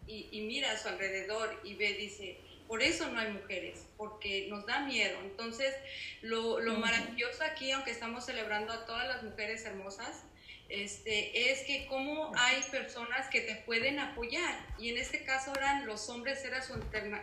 y, 0.08 0.28
y, 0.32 0.42
mira 0.42 0.72
a 0.72 0.78
su 0.78 0.90
alrededor 0.90 1.62
y 1.64 1.76
ve, 1.76 1.94
dice, 1.94 2.38
por 2.74 2.82
eso 2.82 3.08
no 3.12 3.20
hay 3.20 3.32
mujeres, 3.32 3.86
porque 3.98 4.48
nos 4.50 4.66
da 4.66 4.80
miedo. 4.80 5.16
Entonces, 5.22 5.76
lo, 6.24 6.60
lo 6.60 6.74
maravilloso 6.80 7.44
aquí, 7.44 7.70
aunque 7.70 7.92
estamos 7.92 8.26
celebrando 8.26 8.74
a 8.74 8.88
todas 8.88 9.08
las 9.08 9.22
mujeres 9.22 9.64
hermosas, 9.64 10.24
este, 10.70 11.52
es 11.52 11.60
que 11.68 11.86
como 11.86 12.32
hay 12.36 12.60
personas 12.72 13.30
que 13.30 13.42
te 13.42 13.58
pueden 13.58 14.00
apoyar. 14.00 14.58
Y 14.80 14.90
en 14.90 14.98
este 14.98 15.24
caso 15.24 15.54
eran 15.56 15.86
los 15.86 16.10
hombres, 16.10 16.44
era 16.46 16.64
su, 16.64 16.74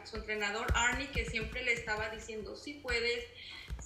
su 0.05 0.17
entrenador 0.19 0.69
Arnie 0.73 1.09
que 1.09 1.25
siempre 1.25 1.65
le 1.65 1.73
estaba 1.73 2.11
diciendo, 2.11 2.57
sí 2.57 2.75
puedes, 2.75 3.25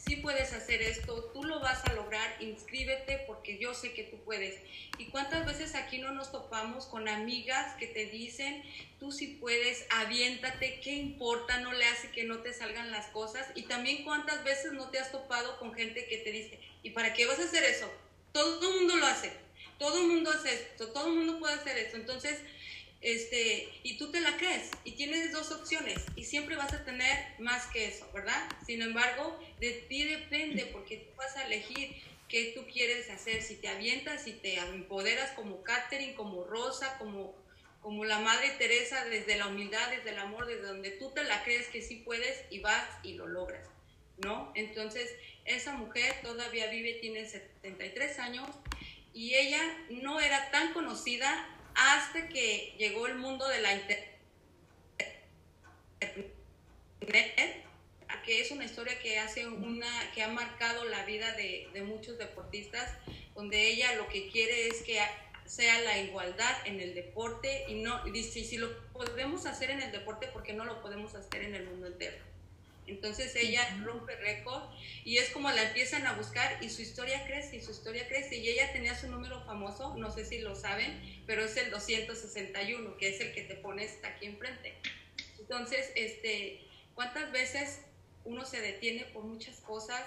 sí 0.06 0.16
puedes 0.16 0.52
hacer 0.52 0.82
esto, 0.82 1.30
tú 1.32 1.44
lo 1.44 1.60
vas 1.60 1.84
a 1.84 1.92
lograr, 1.94 2.36
inscríbete 2.40 3.24
porque 3.26 3.58
yo 3.58 3.74
sé 3.74 3.92
que 3.94 4.04
tú 4.04 4.18
puedes. 4.24 4.60
¿Y 4.98 5.06
cuántas 5.06 5.46
veces 5.46 5.74
aquí 5.74 5.98
no 5.98 6.12
nos 6.12 6.30
topamos 6.30 6.86
con 6.86 7.08
amigas 7.08 7.74
que 7.76 7.86
te 7.86 8.06
dicen, 8.06 8.62
tú 9.00 9.12
sí 9.12 9.38
puedes, 9.40 9.86
aviéntate, 9.90 10.80
qué 10.80 10.92
importa, 10.92 11.60
no 11.60 11.72
le 11.72 11.86
hace 11.86 12.10
que 12.10 12.24
no 12.24 12.38
te 12.38 12.52
salgan 12.52 12.90
las 12.90 13.06
cosas? 13.06 13.46
Y 13.54 13.62
también 13.62 14.04
cuántas 14.04 14.44
veces 14.44 14.72
no 14.72 14.90
te 14.90 14.98
has 14.98 15.10
topado 15.10 15.58
con 15.58 15.74
gente 15.74 16.06
que 16.06 16.18
te 16.18 16.32
dice, 16.32 16.60
¿y 16.82 16.90
para 16.90 17.14
qué 17.14 17.26
vas 17.26 17.38
a 17.38 17.44
hacer 17.44 17.64
eso? 17.64 17.90
Todo 18.32 18.70
el 18.70 18.78
mundo 18.80 18.96
lo 18.96 19.06
hace. 19.06 19.32
todo 19.78 20.00
el 20.00 20.06
mundo 20.06 20.30
hace 20.30 20.54
esto, 20.54 20.88
todo 20.88 21.08
el 21.08 21.14
mundo 21.14 21.38
puede 21.38 21.54
hacer 21.54 21.76
esto. 21.78 21.96
Entonces, 21.96 22.38
este, 23.04 23.68
y 23.82 23.98
tú 23.98 24.10
te 24.10 24.20
la 24.20 24.34
crees 24.38 24.70
y 24.82 24.92
tienes 24.92 25.30
dos 25.30 25.52
opciones 25.52 26.00
y 26.16 26.24
siempre 26.24 26.56
vas 26.56 26.72
a 26.72 26.86
tener 26.86 27.38
más 27.38 27.66
que 27.66 27.86
eso, 27.86 28.10
¿verdad? 28.14 28.48
Sin 28.64 28.80
embargo, 28.80 29.38
de 29.60 29.72
ti 29.72 30.04
depende 30.04 30.64
porque 30.72 30.96
tú 30.96 31.14
vas 31.18 31.36
a 31.36 31.44
elegir 31.44 31.94
qué 32.30 32.52
tú 32.56 32.64
quieres 32.66 33.10
hacer, 33.10 33.42
si 33.42 33.56
te 33.56 33.68
avientas, 33.68 34.22
si 34.22 34.32
te 34.32 34.56
empoderas 34.56 35.32
como 35.32 35.62
Catherine, 35.62 36.14
como 36.14 36.44
Rosa, 36.44 36.96
como, 36.96 37.34
como 37.82 38.06
la 38.06 38.20
Madre 38.20 38.48
Teresa, 38.56 39.04
desde 39.04 39.36
la 39.36 39.48
humildad, 39.48 39.90
desde 39.90 40.08
el 40.08 40.18
amor, 40.18 40.46
desde 40.46 40.62
donde 40.62 40.90
tú 40.92 41.10
te 41.10 41.24
la 41.24 41.44
crees 41.44 41.68
que 41.68 41.82
sí 41.82 41.96
puedes 41.96 42.46
y 42.48 42.60
vas 42.60 42.88
y 43.02 43.12
lo 43.12 43.26
logras, 43.26 43.68
¿no? 44.16 44.50
Entonces, 44.54 45.14
esa 45.44 45.74
mujer 45.74 46.14
todavía 46.22 46.68
vive, 46.68 46.94
tiene 46.94 47.28
73 47.28 48.18
años 48.18 48.48
y 49.12 49.34
ella 49.34 49.60
no 49.90 50.20
era 50.20 50.50
tan 50.50 50.72
conocida 50.72 51.53
hasta 51.74 52.28
que 52.28 52.74
llegó 52.78 53.06
el 53.06 53.16
mundo 53.16 53.46
de 53.48 53.60
la 53.60 53.74
internet, 53.74 54.10
que 58.24 58.40
es 58.40 58.50
una 58.50 58.64
historia 58.64 58.98
que 59.00 59.18
hace 59.18 59.46
una, 59.46 60.12
que 60.14 60.22
ha 60.22 60.28
marcado 60.28 60.84
la 60.84 61.04
vida 61.04 61.32
de, 61.32 61.68
muchos 61.84 62.18
deportistas, 62.18 62.90
donde 63.34 63.68
ella 63.68 63.94
lo 63.96 64.08
que 64.08 64.30
quiere 64.30 64.68
es 64.68 64.82
que 64.82 64.98
sea 65.44 65.80
la 65.82 65.98
igualdad 65.98 66.56
en 66.64 66.80
el 66.80 66.94
deporte 66.94 67.66
y 67.68 67.74
no 67.74 68.02
dice 68.04 68.44
si 68.44 68.56
lo 68.56 68.74
podemos 68.92 69.44
hacer 69.44 69.70
en 69.70 69.82
el 69.82 69.92
deporte 69.92 70.28
porque 70.32 70.54
no 70.54 70.64
lo 70.64 70.80
podemos 70.80 71.14
hacer 71.14 71.42
en 71.42 71.54
el 71.54 71.66
mundo 71.66 71.86
entero 71.86 72.16
entonces 72.86 73.34
ella 73.36 73.66
rompe 73.82 74.14
récord 74.16 74.62
y 75.04 75.18
es 75.18 75.30
como 75.30 75.50
la 75.50 75.62
empiezan 75.62 76.06
a 76.06 76.14
buscar 76.14 76.62
y 76.62 76.68
su 76.68 76.82
historia 76.82 77.24
crece 77.26 77.56
y 77.56 77.62
su 77.62 77.70
historia 77.70 78.06
crece. 78.08 78.36
Y 78.36 78.48
ella 78.48 78.72
tenía 78.72 78.98
su 78.98 79.08
número 79.08 79.44
famoso, 79.44 79.96
no 79.96 80.10
sé 80.10 80.24
si 80.24 80.38
lo 80.38 80.54
saben, 80.54 81.22
pero 81.26 81.44
es 81.44 81.56
el 81.56 81.70
261, 81.70 82.96
que 82.96 83.08
es 83.08 83.20
el 83.20 83.32
que 83.32 83.42
te 83.42 83.54
pones 83.54 83.98
aquí 84.02 84.26
enfrente. 84.26 84.74
Entonces, 85.38 85.92
este, 85.94 86.60
¿cuántas 86.94 87.32
veces 87.32 87.80
uno 88.24 88.44
se 88.44 88.60
detiene 88.60 89.04
por 89.06 89.24
muchas 89.24 89.60
cosas? 89.60 90.02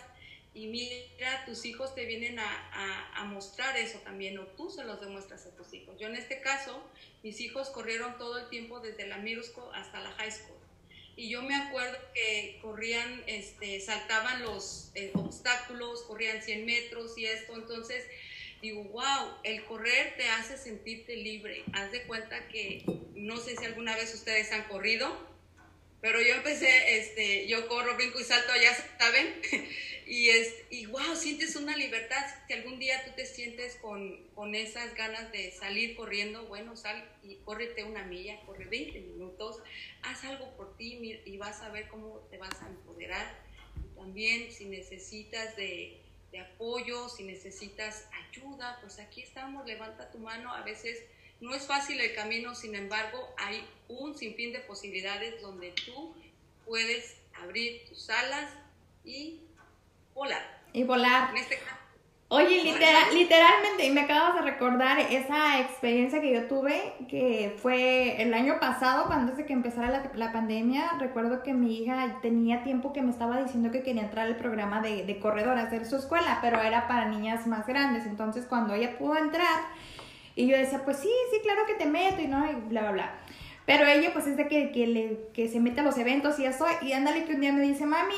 Y 0.53 0.67
mira, 0.67 1.45
tus 1.45 1.65
hijos 1.65 1.93
te 1.93 2.05
vienen 2.05 2.39
a, 2.39 3.11
a, 3.15 3.25
mostrar 3.25 3.77
eso 3.77 3.99
también, 3.99 4.39
o 4.39 4.47
tú 4.47 4.71
se 4.71 4.83
los 4.83 4.99
demuestras 4.99 5.45
a 5.45 5.55
tus 5.55 5.71
hijos. 5.73 5.99
Yo 5.99 6.07
en 6.07 6.15
este 6.15 6.41
caso, 6.41 6.83
mis 7.21 7.39
hijos 7.41 7.69
corrieron 7.69 8.17
todo 8.17 8.39
el 8.39 8.49
tiempo 8.49 8.79
desde 8.79 9.05
la 9.05 9.17
middle 9.17 9.43
school 9.43 9.69
hasta 9.75 9.99
la 9.99 10.11
high 10.13 10.31
school 10.31 10.56
y 11.17 11.29
yo 11.29 11.41
me 11.41 11.55
acuerdo 11.55 11.97
que 12.13 12.59
corrían, 12.61 13.23
este, 13.25 13.81
saltaban 13.81 14.43
los 14.43 14.91
eh, 14.93 15.11
obstáculos, 15.15 16.03
corrían 16.03 16.43
100 16.43 16.65
metros 16.65 17.17
y 17.17 17.25
esto, 17.25 17.55
entonces 17.55 18.05
digo, 18.61 18.83
wow, 18.85 19.33
el 19.43 19.65
correr 19.65 20.15
te 20.15 20.29
hace 20.29 20.57
sentirte 20.57 21.15
libre. 21.15 21.63
Haz 21.73 21.91
de 21.91 22.03
cuenta 22.03 22.47
que, 22.49 22.83
no 23.15 23.37
sé 23.37 23.57
si 23.57 23.65
alguna 23.65 23.95
vez 23.95 24.13
ustedes 24.13 24.51
han 24.51 24.65
corrido, 24.65 25.11
pero 26.07 26.21
yo 26.21 26.35
empecé, 26.35 26.99
este, 26.99 27.47
yo 27.47 27.67
corro, 27.67 27.97
brinco 27.97 28.17
y 28.17 28.23
salto, 28.23 28.53
ya 28.55 28.73
saben, 28.97 29.41
y, 30.07 30.29
es, 30.29 30.55
y 30.69 30.85
wow, 30.85 31.17
sientes 31.17 31.57
una 31.57 31.75
libertad. 31.75 32.25
Si 32.47 32.53
algún 32.53 32.79
día 32.79 33.03
tú 33.03 33.11
te 33.13 33.25
sientes 33.25 33.75
con, 33.75 34.25
con 34.33 34.55
esas 34.55 34.95
ganas 34.95 35.29
de 35.33 35.51
salir 35.51 35.97
corriendo, 35.97 36.45
bueno, 36.45 36.77
sal 36.77 37.03
y 37.23 37.35
córrete 37.43 37.83
una 37.83 38.05
milla, 38.05 38.39
corre 38.45 38.63
20 38.63 39.01
minutos, 39.01 39.61
haz 40.01 40.23
algo 40.23 40.55
por 40.55 40.77
ti 40.77 41.21
y 41.25 41.35
vas 41.35 41.59
a 41.59 41.71
ver 41.71 41.89
cómo 41.89 42.25
te 42.31 42.37
vas 42.37 42.61
a 42.61 42.67
empoderar. 42.67 43.43
también 43.97 44.49
si 44.53 44.63
necesitas 44.63 45.57
de, 45.57 45.99
de 46.31 46.39
apoyo, 46.39 47.09
si 47.09 47.23
necesitas 47.23 48.07
ayuda, 48.29 48.77
pues 48.79 48.97
aquí 48.99 49.23
estamos, 49.23 49.67
levanta 49.67 50.09
tu 50.09 50.19
mano, 50.19 50.53
a 50.53 50.61
veces 50.61 51.03
no 51.39 51.53
es 51.53 51.67
fácil 51.67 51.99
el 51.99 52.15
camino, 52.15 52.55
sin 52.55 52.75
embargo, 52.75 53.33
hay 53.37 53.63
un 53.87 54.17
sinfín 54.17 54.53
de 54.53 54.59
posibilidades 54.59 55.41
donde 55.41 55.71
tú 55.85 56.15
puedes 56.65 57.17
abrir 57.41 57.85
tus 57.87 58.09
alas 58.09 58.51
y 59.03 59.41
volar. 60.13 60.61
Y 60.73 60.83
volar. 60.83 61.35
Este 61.35 61.57
Oye, 62.29 62.61
literal, 62.61 63.13
literalmente, 63.13 63.85
y 63.85 63.91
me 63.91 64.01
acabas 64.01 64.35
de 64.35 64.41
recordar 64.41 64.99
esa 64.99 65.61
experiencia 65.61 66.19
que 66.19 66.33
yo 66.33 66.47
tuve, 66.47 66.93
que 67.07 67.55
fue 67.61 68.21
el 68.21 68.33
año 68.33 68.59
pasado, 68.59 69.05
cuando 69.05 69.31
antes 69.31 69.37
de 69.37 69.45
que 69.45 69.53
empezara 69.53 69.89
la, 69.89 70.11
la, 70.13 70.33
pandemia, 70.33 70.97
recuerdo 70.99 71.41
que 71.41 71.53
mi 71.53 71.77
hija 71.77 72.19
tenía 72.21 72.63
tiempo 72.63 72.91
que 72.91 73.01
me 73.01 73.11
estaba 73.11 73.41
diciendo 73.41 73.71
que 73.71 73.81
quería 73.81 74.01
entrar 74.01 74.27
al 74.27 74.35
programa 74.35 74.81
de, 74.81 75.05
de 75.05 75.19
corredor, 75.19 75.57
hacer 75.57 75.85
su 75.85 75.95
escuela, 75.95 76.39
pero 76.41 76.61
era 76.61 76.85
para 76.89 77.05
niñas 77.05 77.47
más 77.47 77.65
grandes, 77.65 78.05
entonces 78.05 78.45
cuando 78.45 78.73
ella 78.73 78.97
pudo 78.97 79.15
entrar, 79.15 79.61
y 80.37 80.47
yo 80.47 80.55
decía, 80.55 80.85
pues 80.85 80.97
sí, 80.97 81.09
sí, 81.31 81.39
claro 81.41 81.65
que 81.65 81.73
te 81.73 81.87
meto 81.87 82.21
y 82.21 82.27
no, 82.27 82.49
y 82.49 82.53
bla, 82.69 82.81
bla, 82.81 82.91
bla. 82.91 83.11
Pero 83.65 83.85
ella 83.85 84.11
pues 84.13 84.27
es 84.27 84.37
de 84.37 84.47
que, 84.47 84.71
que, 84.71 84.85
le, 84.85 85.29
que 85.33 85.49
se 85.49 85.59
mete 85.59 85.81
a 85.81 85.83
los 85.83 85.97
eventos 85.97 86.39
y 86.39 86.45
eso. 86.45 86.65
Y 86.81 86.93
ándale 86.93 87.25
que 87.25 87.33
un 87.33 87.41
día 87.41 87.51
me 87.51 87.61
dice, 87.61 87.87
mami, 87.87 88.13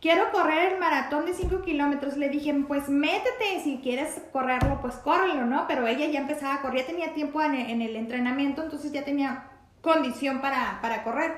quiero 0.00 0.30
correr 0.32 0.74
el 0.74 0.78
maratón 0.78 1.24
de 1.24 1.32
5 1.32 1.62
kilómetros. 1.62 2.18
Le 2.18 2.28
dije, 2.28 2.54
pues 2.68 2.90
métete, 2.90 3.62
si 3.64 3.80
quieres 3.82 4.20
correrlo, 4.32 4.82
pues 4.82 4.96
córrelo, 4.96 5.46
¿no? 5.46 5.66
Pero 5.66 5.86
ella 5.86 6.06
ya 6.06 6.20
empezaba 6.20 6.56
a 6.56 6.60
correr, 6.60 6.82
ya 6.82 6.86
tenía 6.86 7.14
tiempo 7.14 7.40
en 7.40 7.54
el, 7.54 7.96
entrenamiento, 7.96 8.62
entonces 8.62 8.92
ya 8.92 9.02
tenía 9.04 9.48
condición 9.80 10.42
para, 10.42 10.78
para 10.82 11.02
correr. 11.02 11.32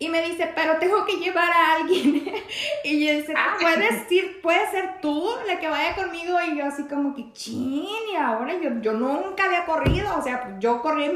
Y 0.00 0.08
me 0.08 0.22
dice, 0.22 0.52
pero 0.54 0.78
tengo 0.78 1.04
que 1.04 1.16
llevar 1.16 1.50
a 1.50 1.74
alguien. 1.74 2.32
y 2.84 3.06
yo 3.06 3.12
dice, 3.14 3.34
ah. 3.36 3.56
¿puedes 3.60 4.10
ir, 4.12 4.40
puedes 4.40 4.70
ser 4.70 5.00
tú 5.00 5.28
la 5.46 5.58
que 5.58 5.68
vaya 5.68 5.96
conmigo? 5.96 6.38
Y 6.46 6.56
yo 6.56 6.66
así 6.66 6.84
como 6.84 7.14
que, 7.14 7.32
chin, 7.32 7.88
y 8.12 8.14
ahora 8.14 8.54
yo, 8.60 8.80
yo 8.80 8.92
nunca 8.92 9.44
había 9.44 9.66
corrido. 9.66 10.16
O 10.16 10.22
sea, 10.22 10.56
yo 10.60 10.80
corrí, 10.82 11.10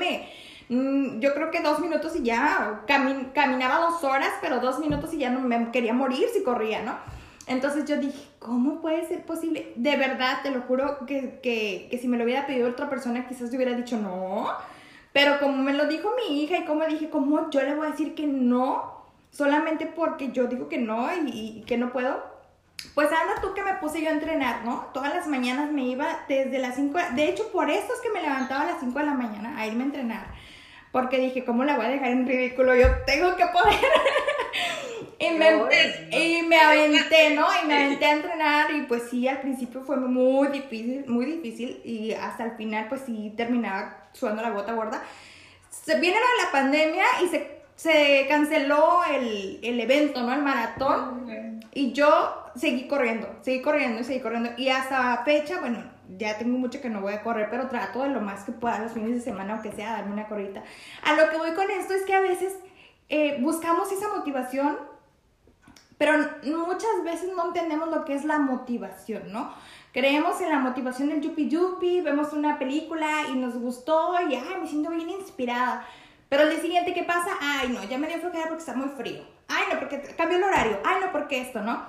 mm, 0.68 1.20
yo 1.20 1.32
creo 1.32 1.52
que 1.52 1.60
dos 1.60 1.78
minutos 1.78 2.16
y 2.16 2.24
ya, 2.24 2.82
caminaba 2.86 3.78
dos 3.78 4.02
horas, 4.02 4.32
pero 4.40 4.58
dos 4.58 4.80
minutos 4.80 5.14
y 5.14 5.18
ya 5.18 5.30
no 5.30 5.40
me 5.40 5.70
quería 5.70 5.94
morir 5.94 6.26
si 6.32 6.42
corría, 6.42 6.82
¿no? 6.82 6.98
Entonces 7.46 7.84
yo 7.84 7.96
dije, 7.98 8.18
¿cómo 8.40 8.80
puede 8.80 9.06
ser 9.06 9.24
posible? 9.24 9.72
De 9.76 9.96
verdad, 9.96 10.42
te 10.42 10.50
lo 10.50 10.62
juro 10.62 11.06
que, 11.06 11.38
que, 11.40 11.86
que 11.88 11.98
si 11.98 12.08
me 12.08 12.16
lo 12.16 12.24
hubiera 12.24 12.46
pedido 12.46 12.68
otra 12.68 12.90
persona, 12.90 13.28
quizás 13.28 13.50
te 13.50 13.56
hubiera 13.56 13.74
dicho, 13.76 13.96
no 13.96 14.50
pero 15.12 15.38
como 15.38 15.62
me 15.62 15.74
lo 15.74 15.86
dijo 15.86 16.10
mi 16.16 16.42
hija 16.42 16.58
y 16.58 16.64
como 16.64 16.84
dije, 16.86 17.10
¿cómo 17.10 17.50
yo 17.50 17.62
le 17.62 17.74
voy 17.74 17.86
a 17.86 17.90
decir 17.90 18.14
que 18.14 18.26
no? 18.26 19.04
Solamente 19.30 19.86
porque 19.86 20.30
yo 20.32 20.46
digo 20.46 20.68
que 20.68 20.78
no 20.78 21.08
y, 21.26 21.64
que 21.66 21.76
no 21.76 21.92
puedo. 21.92 22.32
Pues 22.94 23.08
anda 23.08 23.40
tú 23.40 23.54
que 23.54 23.62
me 23.62 23.74
puse 23.74 24.02
yo 24.02 24.08
a 24.08 24.12
entrenar, 24.12 24.64
¿no? 24.64 24.88
Todas 24.92 25.14
las 25.14 25.26
mañanas 25.26 25.70
me 25.70 25.82
iba 25.84 26.24
desde 26.28 26.58
las 26.58 26.74
5, 26.74 26.98
de 27.14 27.28
hecho 27.28 27.50
por 27.52 27.70
eso 27.70 27.92
es 27.94 28.00
que 28.00 28.10
me 28.10 28.20
levantaba 28.20 28.62
a 28.62 28.72
las 28.72 28.80
5 28.80 28.98
de 28.98 29.04
la 29.04 29.14
mañana 29.14 29.58
a 29.58 29.66
irme 29.66 29.84
a 29.84 29.86
entrenar. 29.86 30.26
Porque 30.90 31.18
dije, 31.18 31.44
¿cómo 31.44 31.64
la 31.64 31.76
voy 31.76 31.86
a 31.86 31.90
dejar 31.90 32.08
en 32.08 32.26
ridículo? 32.26 32.74
Yo 32.74 32.86
tengo 33.06 33.34
que 33.36 33.46
poder. 33.46 33.80
y, 35.22 35.30
me, 35.30 35.50
y 36.10 36.42
me 36.42 36.58
aventé, 36.58 37.34
¿no? 37.34 37.46
Y 37.62 37.66
me 37.66 37.84
aventé 37.84 38.06
a 38.06 38.12
entrenar 38.12 38.74
y 38.74 38.82
pues 38.82 39.04
sí, 39.08 39.28
al 39.28 39.40
principio 39.40 39.82
fue 39.82 39.96
muy 39.96 40.48
difícil, 40.48 41.04
muy 41.06 41.26
difícil 41.26 41.80
y 41.84 42.12
hasta 42.12 42.44
el 42.44 42.52
final 42.52 42.86
pues 42.88 43.02
sí 43.06 43.32
terminaba 43.36 44.08
sudando 44.12 44.42
la 44.42 44.50
gota 44.50 44.72
gorda. 44.72 45.02
Se 45.70 45.98
viene 46.00 46.16
la 46.44 46.50
pandemia 46.50 47.04
y 47.24 47.28
se, 47.28 47.62
se 47.76 48.26
canceló 48.28 49.02
el, 49.10 49.60
el, 49.62 49.80
evento, 49.80 50.22
¿no? 50.22 50.32
El 50.32 50.42
maratón. 50.42 51.60
Y 51.72 51.92
yo 51.92 52.50
seguí 52.56 52.88
corriendo, 52.88 53.28
seguí 53.42 53.62
corriendo 53.62 54.00
y 54.00 54.04
seguí 54.04 54.20
corriendo. 54.20 54.50
Y 54.56 54.68
hasta 54.68 55.22
fecha, 55.24 55.60
bueno, 55.60 55.84
ya 56.18 56.36
tengo 56.36 56.58
mucho 56.58 56.80
que 56.80 56.90
no 56.90 57.00
voy 57.00 57.14
a 57.14 57.22
correr, 57.22 57.48
pero 57.48 57.68
trato 57.68 58.02
de 58.02 58.08
lo 58.10 58.20
más 58.20 58.44
que 58.44 58.52
pueda 58.52 58.80
los 58.80 58.92
fines 58.92 59.14
de 59.14 59.20
semana, 59.20 59.54
aunque 59.54 59.72
sea 59.72 59.92
darme 59.92 60.12
una 60.12 60.26
corrida. 60.26 60.62
A 61.02 61.14
lo 61.14 61.30
que 61.30 61.38
voy 61.38 61.52
con 61.52 61.70
esto 61.70 61.94
es 61.94 62.02
que 62.02 62.14
a 62.14 62.20
veces 62.20 62.54
eh, 63.08 63.38
buscamos 63.40 63.90
esa 63.92 64.08
motivación, 64.08 64.78
pero 66.02 66.18
muchas 66.66 67.04
veces 67.04 67.30
no 67.32 67.46
entendemos 67.46 67.88
lo 67.88 68.04
que 68.04 68.16
es 68.16 68.24
la 68.24 68.40
motivación, 68.40 69.30
¿no? 69.30 69.54
Creemos 69.92 70.40
en 70.40 70.48
la 70.48 70.58
motivación 70.58 71.10
del 71.10 71.20
yupi 71.20 71.48
yupi, 71.48 72.00
vemos 72.00 72.32
una 72.32 72.58
película 72.58 73.28
y 73.28 73.36
nos 73.36 73.54
gustó 73.54 74.14
y 74.28 74.34
ay, 74.34 74.56
me 74.60 74.66
siento 74.66 74.90
bien 74.90 75.10
inspirada. 75.10 75.86
Pero 76.28 76.42
el 76.42 76.50
día 76.50 76.58
siguiente, 76.58 76.92
¿qué 76.92 77.04
pasa? 77.04 77.30
Ay, 77.40 77.68
no, 77.68 77.84
ya 77.84 77.98
me 77.98 78.08
dio 78.08 78.18
flojera 78.18 78.48
porque 78.48 78.62
está 78.62 78.74
muy 78.74 78.88
frío. 78.88 79.22
Ay, 79.46 79.62
no, 79.72 79.78
porque 79.78 80.02
cambió 80.16 80.38
el 80.38 80.42
horario. 80.42 80.80
Ay, 80.84 80.96
no, 81.02 81.12
porque 81.12 81.40
esto, 81.40 81.60
¿no? 81.60 81.86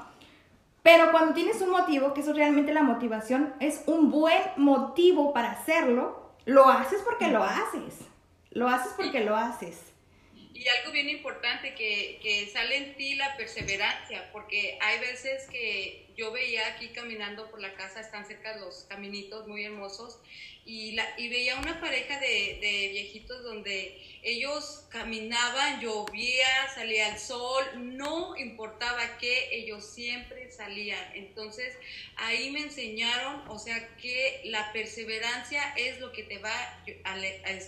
Pero 0.83 1.09
cuando 1.09 1.33
tienes 1.33 1.59
un 1.63 1.71
motivo, 1.71 2.13
que 2.13 2.21
eso 2.21 2.29
es 2.29 2.37
realmente 2.37 2.71
la 2.71 2.83
motivación, 2.83 3.55
es 3.59 3.81
un 3.87 4.11
buen 4.11 4.43
motivo 4.57 5.33
para 5.33 5.53
hacerlo, 5.53 6.33
lo 6.45 6.69
haces 6.69 7.01
porque 7.03 7.29
lo 7.29 7.43
haces. 7.43 7.97
Lo 8.51 8.69
haces 8.69 8.93
porque 8.95 9.25
lo 9.25 9.35
haces. 9.35 9.92
Y 10.63 10.67
algo 10.69 10.91
bien 10.93 11.09
importante 11.09 11.75
que, 11.75 12.19
que 12.23 12.47
sale 12.47 12.77
en 12.77 12.95
ti 12.95 13.15
la 13.15 13.35
perseverancia, 13.35 14.31
porque 14.31 14.77
hay 14.79 14.99
veces 14.99 15.45
que 15.49 16.07
yo 16.15 16.31
veía 16.31 16.67
aquí 16.67 16.87
caminando 16.89 17.49
por 17.51 17.59
la 17.59 17.73
casa, 17.73 17.99
están 17.99 18.25
cerca 18.25 18.55
los 18.57 18.85
caminitos 18.87 19.45
muy 19.45 19.65
hermosos, 19.65 20.19
y, 20.65 20.93
la, 20.93 21.05
y 21.17 21.27
veía 21.27 21.57
una 21.57 21.79
pareja 21.81 22.19
de, 22.19 22.57
de, 22.61 22.89
viejitos 22.93 23.43
donde 23.43 24.01
ellos 24.21 24.85
caminaban, 24.89 25.81
llovía, 25.81 26.47
salía 26.73 27.09
el 27.09 27.19
sol, 27.19 27.63
no 27.75 28.37
importaba 28.37 29.17
qué, 29.17 29.49
ellos 29.51 29.85
siempre 29.85 30.49
salían. 30.51 31.03
Entonces 31.15 31.75
ahí 32.15 32.49
me 32.51 32.61
enseñaron, 32.61 33.47
o 33.49 33.59
sea, 33.59 33.95
que 33.97 34.41
la 34.45 34.71
perseverancia 34.71 35.73
es 35.75 35.99
lo 35.99 36.13
que 36.13 36.23
te 36.23 36.37
va, 36.37 36.53
a, 37.03 37.17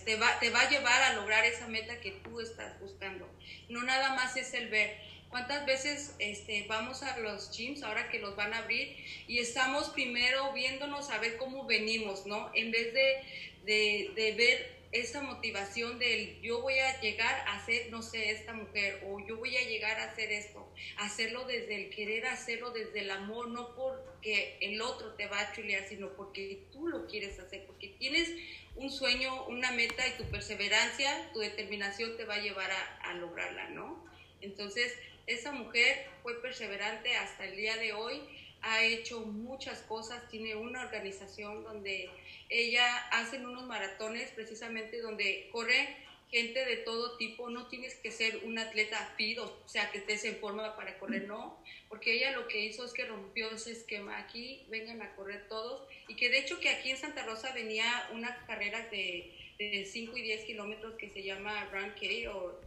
te 0.06 0.16
va, 0.16 0.40
te 0.40 0.50
va 0.50 0.62
a 0.62 0.70
llevar 0.70 1.02
a 1.04 1.14
lograr 1.14 1.44
esa 1.44 1.68
meta 1.68 2.00
que 2.00 2.12
tú 2.12 2.40
estás 2.40 2.80
buscando. 2.80 3.30
No 3.68 3.84
nada 3.84 4.16
más 4.16 4.38
es 4.38 4.54
el 4.54 4.70
ver 4.70 5.15
¿Cuántas 5.30 5.66
veces 5.66 6.16
este, 6.20 6.66
vamos 6.68 7.04
a 7.04 7.18
los 7.18 7.52
gyms 7.52 7.84
ahora 7.84 8.10
que 8.10 8.20
los 8.20 8.36
van 8.36 8.54
a 8.54 8.60
abrir 8.60 8.96
y 9.28 9.40
estamos 9.40 9.90
primero 9.90 10.54
viéndonos 10.54 11.10
a 11.10 11.18
ver 11.18 11.38
cómo 11.38 11.66
venimos, 11.66 12.26
¿no? 12.26 12.52
En 12.54 12.72
vez 12.72 12.94
de, 12.94 13.22
de, 13.66 14.12
de 14.16 14.32
ver 14.34 14.76
esa 14.92 15.22
motivación 15.22 16.00
del 16.00 16.40
yo 16.42 16.62
voy 16.62 16.80
a 16.80 17.02
llegar 17.02 17.44
a 17.50 17.66
ser, 17.66 17.92
no 17.92 18.02
sé, 18.02 18.32
esta 18.32 18.54
mujer, 18.54 19.04
o 19.06 19.20
yo 19.28 19.36
voy 19.36 19.58
a 19.58 19.68
llegar 19.68 20.00
a 20.00 20.06
hacer 20.06 20.32
esto, 20.32 20.66
hacerlo 20.98 21.44
desde 21.46 21.76
el 21.76 21.90
querer 21.90 22.26
hacerlo 22.28 22.72
desde 22.72 23.02
el 23.02 23.12
amor, 23.12 23.50
no 23.50 23.76
porque 23.76 24.58
el 24.62 24.82
otro 24.82 25.14
te 25.16 25.28
va 25.28 25.42
a 25.42 25.54
chulear, 25.54 25.86
sino 25.90 26.14
porque 26.14 26.64
tú 26.72 26.88
lo 26.88 27.08
quieres 27.08 27.38
hacer, 27.40 27.66
porque 27.66 27.90
tienes 28.00 28.32
un 28.76 28.90
sueño, 28.90 29.46
una 29.48 29.72
meta 29.72 30.08
y 30.08 30.12
tu 30.12 30.24
perseverancia, 30.32 31.30
tu 31.34 31.40
determinación 31.40 32.16
te 32.16 32.24
va 32.24 32.36
a 32.36 32.40
llevar 32.42 32.72
a, 32.72 32.96
a 33.10 33.14
lograrla, 33.16 33.70
¿no? 33.70 34.02
Entonces, 34.40 34.94
esa 35.28 35.52
mujer 35.52 36.06
fue 36.24 36.42
perseverante 36.42 37.16
hasta 37.16 37.46
el 37.46 37.56
día 37.56 37.78
de 37.78 37.94
hoy, 37.94 38.22
ha 38.62 38.84
hecho 38.84 39.22
muchas 39.22 39.82
cosas, 39.82 40.28
tiene 40.30 40.56
una 40.56 40.82
organización 40.82 41.64
donde 41.64 42.10
ella 42.50 42.98
hace 43.12 43.38
unos 43.38 43.66
maratones 43.66 44.32
precisamente 44.32 45.02
donde 45.02 45.50
corre 45.52 45.96
gente 46.32 46.66
de 46.66 46.78
todo 46.78 47.18
tipo, 47.18 47.50
no 47.50 47.68
tienes 47.68 47.96
que 47.96 48.12
ser 48.12 48.38
un 48.44 48.58
atleta 48.58 49.14
fit, 49.16 49.38
o 49.38 49.64
sea, 49.68 49.92
que 49.92 50.00
estés 50.00 50.26
en 50.26 50.38
forma 50.38 50.76
para 50.76 50.98
correr, 50.98 51.28
no, 51.28 51.58
porque 51.88 52.14
ella 52.14 52.32
lo 52.32 52.48
que 52.48 52.66
hizo 52.66 52.84
es 52.84 52.94
que 52.94 53.06
rompió 53.06 53.52
ese 53.52 53.72
esquema 53.72 54.18
aquí, 54.18 54.66
vengan 54.70 55.02
a 55.02 55.16
correr 55.16 55.48
todos, 55.48 55.88
y 56.08 56.16
que 56.16 56.30
de 56.30 56.40
hecho 56.40 56.60
que 56.60 56.70
aquí 56.70 56.90
en 56.90 56.98
Santa 56.98 57.24
Rosa 57.24 57.54
venía 57.54 58.10
una 58.12 58.46
carrera 58.48 58.88
de, 58.90 59.32
de 59.60 59.86
5 59.86 60.18
y 60.18 60.22
10 60.24 60.46
kilómetros 60.46 60.96
que 60.96 61.10
se 61.10 61.24
llama 61.24 61.70
Run 61.72 61.92
K 61.92 62.32
o 62.32 62.60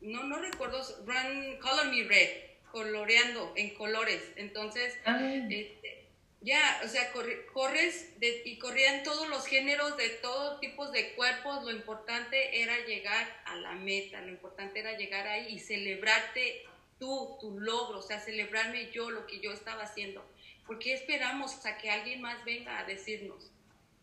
no, 0.00 0.24
no 0.24 0.38
recuerdo, 0.38 0.82
Run 1.04 1.58
Color 1.58 1.86
Me 1.86 2.04
Red, 2.04 2.28
coloreando 2.70 3.52
en 3.56 3.74
colores. 3.74 4.22
Entonces, 4.36 4.96
ah. 5.04 5.18
este, 5.48 6.04
ya, 6.40 6.80
o 6.84 6.88
sea, 6.88 7.10
corres 7.52 8.10
y 8.20 8.58
corrían 8.58 9.02
todos 9.02 9.28
los 9.28 9.46
géneros 9.46 9.96
de 9.96 10.10
todos 10.10 10.60
tipos 10.60 10.92
de 10.92 11.14
cuerpos. 11.14 11.64
Lo 11.64 11.70
importante 11.70 12.60
era 12.62 12.84
llegar 12.84 13.42
a 13.46 13.56
la 13.56 13.72
meta, 13.72 14.20
lo 14.20 14.28
importante 14.28 14.80
era 14.80 14.96
llegar 14.98 15.26
ahí 15.26 15.54
y 15.54 15.58
celebrarte 15.58 16.64
tú, 16.98 17.38
tu 17.40 17.60
logro, 17.60 18.00
o 18.00 18.02
sea, 18.02 18.20
celebrarme 18.20 18.90
yo 18.90 19.10
lo 19.10 19.26
que 19.26 19.40
yo 19.40 19.52
estaba 19.52 19.84
haciendo. 19.84 20.22
¿Por 20.66 20.78
qué 20.78 20.94
esperamos 20.94 21.64
a 21.64 21.78
que 21.78 21.90
alguien 21.90 22.20
más 22.20 22.44
venga 22.44 22.78
a 22.78 22.84
decirnos? 22.84 23.50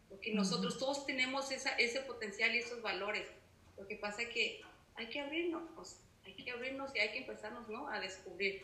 Porque 0.09 0.33
nosotros 0.33 0.79
todos 0.79 1.05
tenemos 1.05 1.51
esa, 1.51 1.71
ese 1.71 2.01
potencial 2.01 2.55
y 2.55 2.59
esos 2.59 2.81
valores. 2.81 3.27
Lo 3.77 3.87
que 3.87 3.95
pasa 3.95 4.23
es 4.23 4.29
que 4.29 4.61
hay 4.95 5.07
que 5.07 5.19
abrirnos, 5.19 5.63
hay 6.25 6.33
que 6.33 6.51
abrirnos 6.51 6.95
y 6.95 6.99
hay 6.99 7.09
que 7.09 7.19
empezarnos 7.19 7.67
¿no? 7.69 7.87
a 7.87 7.99
descubrir. 7.99 8.63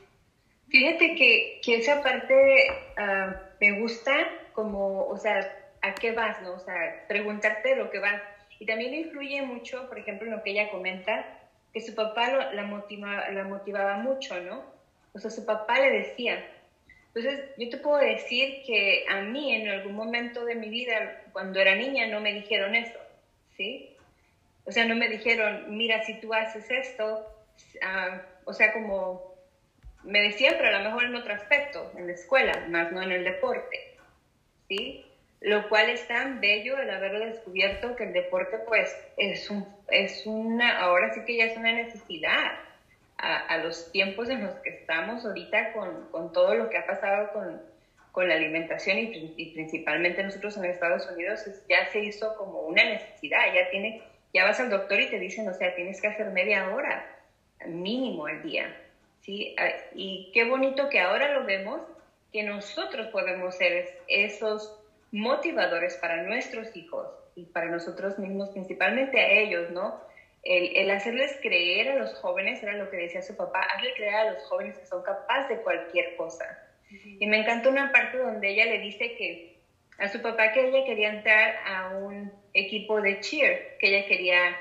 Fíjate 0.69 1.15
que, 1.15 1.61
que 1.63 1.77
esa 1.77 2.03
parte 2.03 2.67
uh, 2.97 3.33
me 3.61 3.79
gusta 3.79 4.27
como, 4.53 5.05
o 5.07 5.17
sea, 5.17 5.39
¿a 5.81 5.95
qué 5.95 6.11
vas? 6.11 6.41
¿no? 6.41 6.53
O 6.53 6.59
sea, 6.59 7.05
preguntarte 7.07 7.75
lo 7.75 7.89
que 7.89 7.99
vas. 7.99 8.21
Y 8.59 8.65
también 8.65 8.93
influye 8.93 9.41
mucho, 9.43 9.87
por 9.87 9.99
ejemplo, 9.99 10.27
en 10.27 10.35
lo 10.35 10.43
que 10.43 10.51
ella 10.51 10.69
comenta, 10.69 11.39
que 11.73 11.81
su 11.81 11.95
papá 11.95 12.31
lo, 12.31 12.53
la, 12.53 12.63
motiva, 12.63 13.29
la 13.29 13.43
motivaba 13.43 13.97
mucho, 13.97 14.39
¿no? 14.41 14.63
O 15.13 15.19
sea, 15.19 15.31
su 15.31 15.45
papá 15.45 15.79
le 15.79 15.91
decía. 15.91 16.45
Entonces, 17.13 17.49
yo 17.57 17.69
te 17.69 17.77
puedo 17.77 17.97
decir 17.97 18.63
que 18.65 19.05
a 19.09 19.21
mí 19.21 19.53
en 19.55 19.69
algún 19.69 19.95
momento 19.95 20.43
de 20.45 20.55
mi 20.55 20.69
vida, 20.69 21.23
cuando 21.31 21.59
era 21.59 21.75
niña, 21.75 22.07
no 22.07 22.19
me 22.19 22.33
dijeron 22.33 22.75
eso, 22.75 22.99
¿sí? 23.55 23.96
O 24.67 24.71
sea, 24.71 24.85
no 24.85 24.95
me 24.95 25.07
dijeron, 25.07 25.77
mira, 25.77 26.03
si 26.03 26.19
tú 26.19 26.33
haces 26.33 26.69
esto, 26.69 27.25
ah, 27.81 28.21
o 28.43 28.51
sea, 28.51 28.73
como 28.73 29.33
me 30.03 30.21
decían, 30.21 30.55
pero 30.57 30.75
a 30.75 30.79
lo 30.79 30.89
mejor 30.89 31.05
en 31.05 31.15
otro 31.15 31.33
aspecto, 31.33 31.89
en 31.97 32.07
la 32.07 32.13
escuela, 32.13 32.65
más 32.67 32.91
no 32.91 33.01
en 33.01 33.13
el 33.13 33.23
deporte, 33.23 33.95
¿sí? 34.67 35.05
Lo 35.39 35.69
cual 35.69 35.89
es 35.89 36.05
tan 36.07 36.41
bello 36.41 36.77
el 36.79 36.89
haberlo 36.89 37.19
descubierto 37.19 37.95
que 37.95 38.05
el 38.05 38.13
deporte, 38.13 38.57
pues, 38.67 38.93
es, 39.15 39.49
un, 39.49 39.65
es 39.87 40.25
una, 40.25 40.79
ahora 40.79 41.13
sí 41.13 41.21
que 41.25 41.37
ya 41.37 41.45
es 41.45 41.57
una 41.57 41.71
necesidad 41.71 42.59
a, 43.17 43.57
los 43.59 43.91
tiempos 43.91 44.29
en 44.29 44.43
los 44.45 44.55
que 44.55 44.69
estamos 44.69 45.25
ahorita 45.25 45.73
con, 45.73 46.09
con 46.11 46.31
todo 46.33 46.53
lo 46.53 46.69
que 46.69 46.77
ha 46.77 46.85
pasado 46.85 47.31
con, 47.31 47.61
con 48.11 48.27
la 48.27 48.35
alimentación 48.35 48.97
y, 48.99 49.33
y, 49.37 49.53
principalmente 49.53 50.21
nosotros 50.21 50.57
en 50.57 50.65
Estados 50.65 51.09
Unidos 51.09 51.43
ya 51.67 51.89
se 51.89 51.99
hizo 51.99 52.35
como 52.35 52.61
una 52.61 52.83
necesidad, 52.83 53.53
ya 53.55 53.69
tiene 53.71 54.03
ya 54.37 54.45
vas 54.45 54.59
al 54.59 54.69
doctor 54.69 55.01
y 55.01 55.09
te 55.09 55.17
dicen, 55.17 55.47
o 55.49 55.53
sea, 55.55 55.73
tienes 55.73 55.99
que 55.99 56.07
hacer 56.07 56.29
media 56.29 56.69
hora 56.69 57.03
mínimo 57.65 58.27
al 58.27 58.43
día. 58.43 58.71
¿sí? 59.21 59.55
Ah, 59.57 59.69
y 59.95 60.31
qué 60.31 60.47
bonito 60.47 60.89
que 60.89 60.99
ahora 60.99 61.33
lo 61.33 61.43
vemos, 61.43 61.81
que 62.31 62.43
nosotros 62.43 63.07
podemos 63.07 63.57
ser 63.57 63.97
esos 64.07 64.79
motivadores 65.11 65.97
para 65.97 66.21
nuestros 66.21 66.75
hijos 66.75 67.07
y 67.35 67.45
para 67.45 67.67
nosotros 67.69 68.19
mismos, 68.19 68.49
principalmente 68.49 69.19
a 69.19 69.27
ellos, 69.27 69.71
¿no? 69.71 69.99
El, 70.43 70.77
el, 70.77 70.91
hacerles 70.91 71.35
creer 71.41 71.89
a 71.89 71.95
los 71.95 72.13
jóvenes, 72.19 72.61
era 72.61 72.73
lo 72.73 72.91
que 72.91 72.97
decía 72.97 73.23
su 73.23 73.35
papá, 73.35 73.61
hazle 73.61 73.93
creer 73.95 74.13
a 74.13 74.31
los 74.33 74.43
jóvenes 74.43 74.77
que 74.77 74.85
son 74.85 75.01
capaces 75.01 75.57
de 75.57 75.63
cualquier 75.63 76.15
cosa. 76.15 76.45
Y 76.89 77.25
me 77.25 77.39
encanta 77.39 77.69
una 77.69 77.91
parte 77.91 78.19
donde 78.19 78.49
ella 78.49 78.65
le 78.65 78.79
dice 78.79 79.15
que 79.15 79.56
a 79.99 80.07
su 80.07 80.21
papá 80.21 80.51
que 80.51 80.67
ella 80.67 80.85
quería 80.85 81.13
entrar 81.13 81.55
a 81.65 81.97
un 81.97 82.31
equipo 82.53 83.01
de 83.01 83.19
cheer, 83.19 83.77
que 83.79 83.87
ella 83.89 84.07
quería 84.07 84.55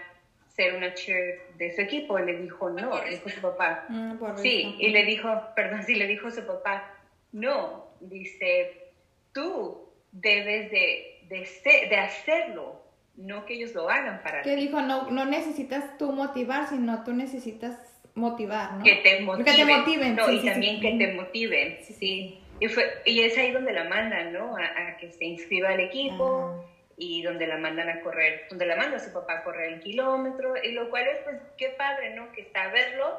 ser 0.49 0.75
una 0.75 0.95
cheer 0.95 1.43
de 1.59 1.75
su 1.75 1.83
equipo. 1.83 2.19
Le 2.19 2.39
dijo 2.39 2.71
no, 2.71 3.03
le 3.03 3.11
dijo 3.11 3.29
su 3.29 3.41
papá. 3.41 3.85
Mm, 3.89 4.19
sí, 4.37 4.77
y 4.79 4.89
le 4.89 5.05
dijo, 5.05 5.29
perdón, 5.55 5.83
sí, 5.83 5.95
le 5.95 6.07
dijo 6.07 6.31
su 6.31 6.47
papá, 6.47 6.91
no, 7.33 7.87
dice, 8.01 8.93
tú 9.33 9.91
debes 10.13 10.71
de, 10.71 11.21
de, 11.29 11.89
de 11.89 11.97
hacerlo, 11.97 12.83
no 13.17 13.45
que 13.45 13.55
ellos 13.55 13.75
lo 13.75 13.91
hagan 13.91 14.23
para 14.23 14.43
ti. 14.43 14.49
Que 14.49 14.57
dijo, 14.57 14.81
no, 14.81 15.11
no 15.11 15.27
necesitas 15.27 15.99
tú 15.99 16.13
motivar, 16.13 16.69
sino 16.69 17.05
tú 17.05 17.13
necesitas 17.13 17.79
motivar, 18.15 18.75
¿no? 18.75 18.85
Que 18.85 18.97
te 18.97 19.21
motiven. 19.21 19.45
Que 19.45 19.53
te 19.53 19.65
motiven. 19.67 20.17
No, 20.17 20.31
y 20.31 20.45
también 20.45 20.81
que 20.81 20.93
te 20.93 21.13
motiven, 21.13 21.79
sí. 21.83 22.41
Y, 22.61 22.69
fue, 22.69 23.03
y 23.05 23.23
es 23.23 23.37
ahí 23.37 23.53
donde 23.53 23.73
la 23.73 23.85
mandan, 23.85 24.33
¿no? 24.33 24.57
A, 24.57 24.97
que 24.97 25.13
se 25.13 25.25
inscriba 25.25 25.71
al 25.71 25.81
equipo 25.81 26.65
ah. 26.65 26.65
y 26.97 27.23
donde 27.23 27.47
la 27.47 27.59
mandan 27.59 27.89
a 27.89 28.01
correr, 28.01 28.47
donde 28.49 28.67
la 28.67 28.77
manda 28.77 28.99
su 28.99 29.13
papá 29.13 29.39
a 29.39 29.45
correr 29.45 29.75
el 29.75 29.81
kilómetro, 29.81 30.55
y 30.63 30.73
lo 30.73 30.89
cual 30.89 31.07
es, 31.09 31.19
pues, 31.25 31.37
qué 31.59 31.71
padre, 31.71 32.15
¿no? 32.15 32.33
Que 32.33 32.45
saberlo, 32.45 33.19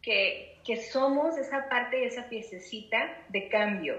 que, 0.00 0.58
que 0.64 0.76
somos 0.76 1.36
esa 1.36 1.68
parte, 1.68 2.04
esa 2.04 2.28
piececita 2.28 3.14
de 3.28 3.48
cambio, 3.48 3.96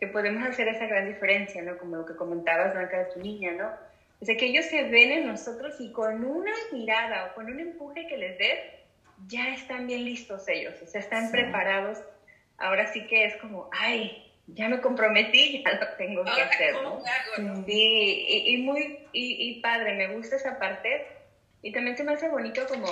que 0.00 0.06
podemos 0.06 0.46
hacer 0.48 0.68
esa 0.68 0.86
gran 0.86 1.06
diferencia, 1.06 1.62
¿no? 1.62 1.76
Como 1.78 1.96
lo 1.96 2.06
que 2.06 2.16
comentabas, 2.16 2.74
Blanca, 2.74 2.98
de 2.98 3.12
tu 3.12 3.20
niña, 3.20 3.52
¿no? 3.52 3.70
O 4.20 4.24
sea, 4.24 4.36
que 4.36 4.46
ellos 4.46 4.64
se 4.66 4.84
ven 4.84 5.12
en 5.12 5.26
nosotros 5.26 5.74
y 5.80 5.92
con 5.92 6.24
una 6.24 6.52
mirada 6.72 7.26
o 7.26 7.34
con 7.34 7.46
un 7.46 7.60
empuje 7.60 8.06
que 8.06 8.16
les 8.16 8.38
des, 8.38 8.58
ya 9.26 9.52
están 9.52 9.86
bien 9.86 10.04
listos 10.04 10.48
ellos, 10.48 10.74
o 10.82 10.86
sea, 10.86 11.00
están 11.00 11.30
preparados 11.30 12.02
ahora 12.58 12.86
sí 12.92 13.06
que 13.06 13.24
es 13.24 13.36
como, 13.36 13.68
ay, 13.72 14.32
ya 14.46 14.68
me 14.68 14.80
comprometí, 14.80 15.62
ya 15.64 15.72
lo 15.72 15.88
tengo 15.96 16.24
que 16.24 16.42
hacer, 16.42 16.74
¿no? 16.82 17.02
Sí, 17.66 18.44
y, 18.46 18.56
muy, 18.58 18.98
y, 19.12 19.60
padre, 19.60 19.94
me 19.94 20.14
gusta 20.14 20.36
esa 20.36 20.58
parte. 20.58 21.06
Y 21.62 21.72
también 21.72 21.96
se 21.96 22.04
me 22.04 22.12
hace 22.12 22.28
bonito 22.28 22.66
como, 22.66 22.86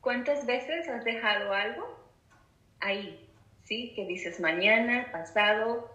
¿cuántas 0.00 0.44
veces 0.44 0.88
has 0.88 1.04
dejado 1.04 1.52
algo 1.52 1.96
ahí? 2.80 3.28
¿Sí? 3.62 3.92
Que 3.94 4.06
dices 4.06 4.40
mañana, 4.40 5.08
pasado, 5.12 5.88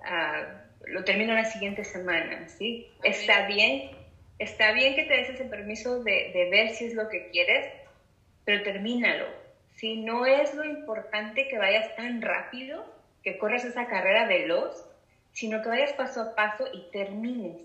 uh, 0.00 0.86
lo 0.86 1.04
termino 1.04 1.32
la 1.32 1.46
siguiente 1.46 1.82
semana, 1.84 2.46
¿sí? 2.48 2.90
Está 3.02 3.46
bien, 3.46 3.92
está 4.38 4.72
bien 4.72 4.94
que 4.94 5.04
te 5.04 5.14
des 5.14 5.30
ese 5.30 5.44
permiso 5.46 6.04
de, 6.04 6.30
de 6.34 6.50
ver 6.50 6.70
si 6.74 6.84
es 6.84 6.94
lo 6.94 7.08
que 7.08 7.30
quieres, 7.30 7.72
pero 8.44 8.62
termínalo 8.62 9.43
si 9.74 9.96
no 9.96 10.26
es 10.26 10.54
lo 10.54 10.64
importante 10.64 11.48
que 11.48 11.58
vayas 11.58 11.94
tan 11.96 12.22
rápido, 12.22 12.84
que 13.22 13.38
corras 13.38 13.64
esa 13.64 13.86
carrera 13.86 14.26
veloz, 14.26 14.86
sino 15.32 15.62
que 15.62 15.68
vayas 15.68 15.92
paso 15.94 16.22
a 16.22 16.34
paso 16.34 16.66
y 16.72 16.90
termines. 16.90 17.60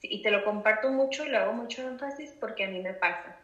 Y 0.00 0.22
te 0.22 0.30
lo 0.30 0.44
comparto 0.44 0.90
mucho 0.90 1.24
y 1.24 1.28
lo 1.28 1.38
hago 1.38 1.52
mucho 1.52 1.86
énfasis 1.86 2.32
porque 2.40 2.64
a 2.64 2.68
mí 2.68 2.80
me 2.80 2.94
pasa. 2.94 3.36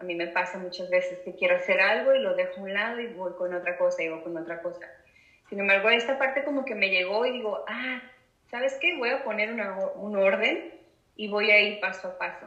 A 0.00 0.04
mí 0.04 0.14
me 0.14 0.26
pasa 0.26 0.58
muchas 0.58 0.90
veces 0.90 1.20
que 1.24 1.34
quiero 1.36 1.56
hacer 1.56 1.80
algo 1.80 2.14
y 2.14 2.20
lo 2.20 2.34
dejo 2.34 2.60
a 2.60 2.64
un 2.64 2.74
lado 2.74 3.00
y 3.00 3.06
voy 3.08 3.32
con 3.34 3.54
otra 3.54 3.78
cosa 3.78 4.02
y 4.02 4.08
voy 4.08 4.22
con 4.22 4.36
otra 4.36 4.60
cosa. 4.60 4.86
Sin 5.48 5.60
embargo, 5.60 5.88
esta 5.90 6.18
parte 6.18 6.44
como 6.44 6.64
que 6.64 6.74
me 6.74 6.90
llegó 6.90 7.24
y 7.26 7.32
digo, 7.32 7.64
ah, 7.68 8.02
¿sabes 8.50 8.76
qué? 8.80 8.96
Voy 8.96 9.10
a 9.10 9.22
poner 9.22 9.52
un 9.52 10.16
orden 10.16 10.74
y 11.16 11.28
voy 11.28 11.50
a 11.50 11.60
ir 11.60 11.80
paso 11.80 12.08
a 12.08 12.18
paso. 12.18 12.46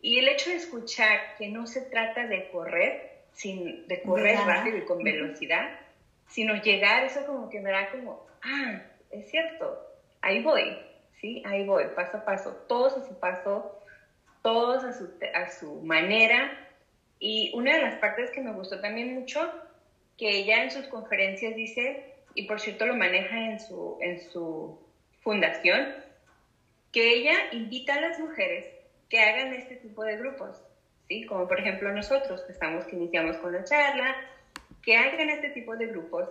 Y 0.00 0.18
el 0.18 0.28
hecho 0.28 0.50
de 0.50 0.56
escuchar 0.56 1.18
que 1.38 1.48
no 1.48 1.66
se 1.66 1.82
trata 1.82 2.26
de 2.26 2.50
correr, 2.50 3.15
sin, 3.36 3.86
de 3.86 4.02
correr 4.02 4.38
rápido 4.38 4.78
y 4.78 4.84
con 4.84 5.04
velocidad, 5.04 5.78
sino 6.28 6.60
llegar, 6.62 7.04
eso 7.04 7.24
como 7.26 7.48
que 7.50 7.60
me 7.60 7.70
da 7.70 7.90
como, 7.90 8.26
ah, 8.42 8.82
es 9.10 9.30
cierto, 9.30 9.78
ahí 10.22 10.42
voy, 10.42 10.76
¿sí? 11.20 11.42
Ahí 11.46 11.64
voy, 11.64 11.84
paso 11.94 12.16
a 12.16 12.24
paso, 12.24 12.64
todos 12.66 12.96
a 12.96 13.06
su 13.06 13.18
paso, 13.20 13.78
todos 14.42 14.84
a 14.84 14.92
su, 14.92 15.10
a 15.34 15.50
su 15.50 15.82
manera. 15.82 16.50
Y 17.18 17.52
una 17.54 17.74
de 17.74 17.82
las 17.82 17.96
partes 17.96 18.30
que 18.30 18.40
me 18.40 18.52
gustó 18.52 18.80
también 18.80 19.14
mucho, 19.14 19.52
que 20.16 20.30
ella 20.30 20.62
en 20.62 20.70
sus 20.70 20.86
conferencias 20.86 21.54
dice, 21.54 22.14
y 22.34 22.46
por 22.46 22.58
cierto 22.58 22.86
lo 22.86 22.96
maneja 22.96 23.38
en 23.38 23.60
su, 23.60 23.98
en 24.00 24.18
su 24.18 24.80
fundación, 25.20 25.94
que 26.90 27.12
ella 27.12 27.34
invita 27.52 27.94
a 27.94 28.00
las 28.00 28.18
mujeres 28.18 28.64
que 29.10 29.20
hagan 29.20 29.52
este 29.52 29.76
tipo 29.76 30.04
de 30.04 30.16
grupos, 30.16 30.65
¿sí? 31.08 31.24
Como 31.26 31.48
por 31.48 31.60
ejemplo 31.60 31.92
nosotros, 31.92 32.42
que 32.42 32.52
estamos, 32.52 32.84
que 32.84 32.96
iniciamos 32.96 33.36
con 33.38 33.52
la 33.52 33.64
charla, 33.64 34.16
que 34.82 34.96
hagan 34.96 35.30
este 35.30 35.50
tipo 35.50 35.76
de 35.76 35.86
grupos, 35.86 36.28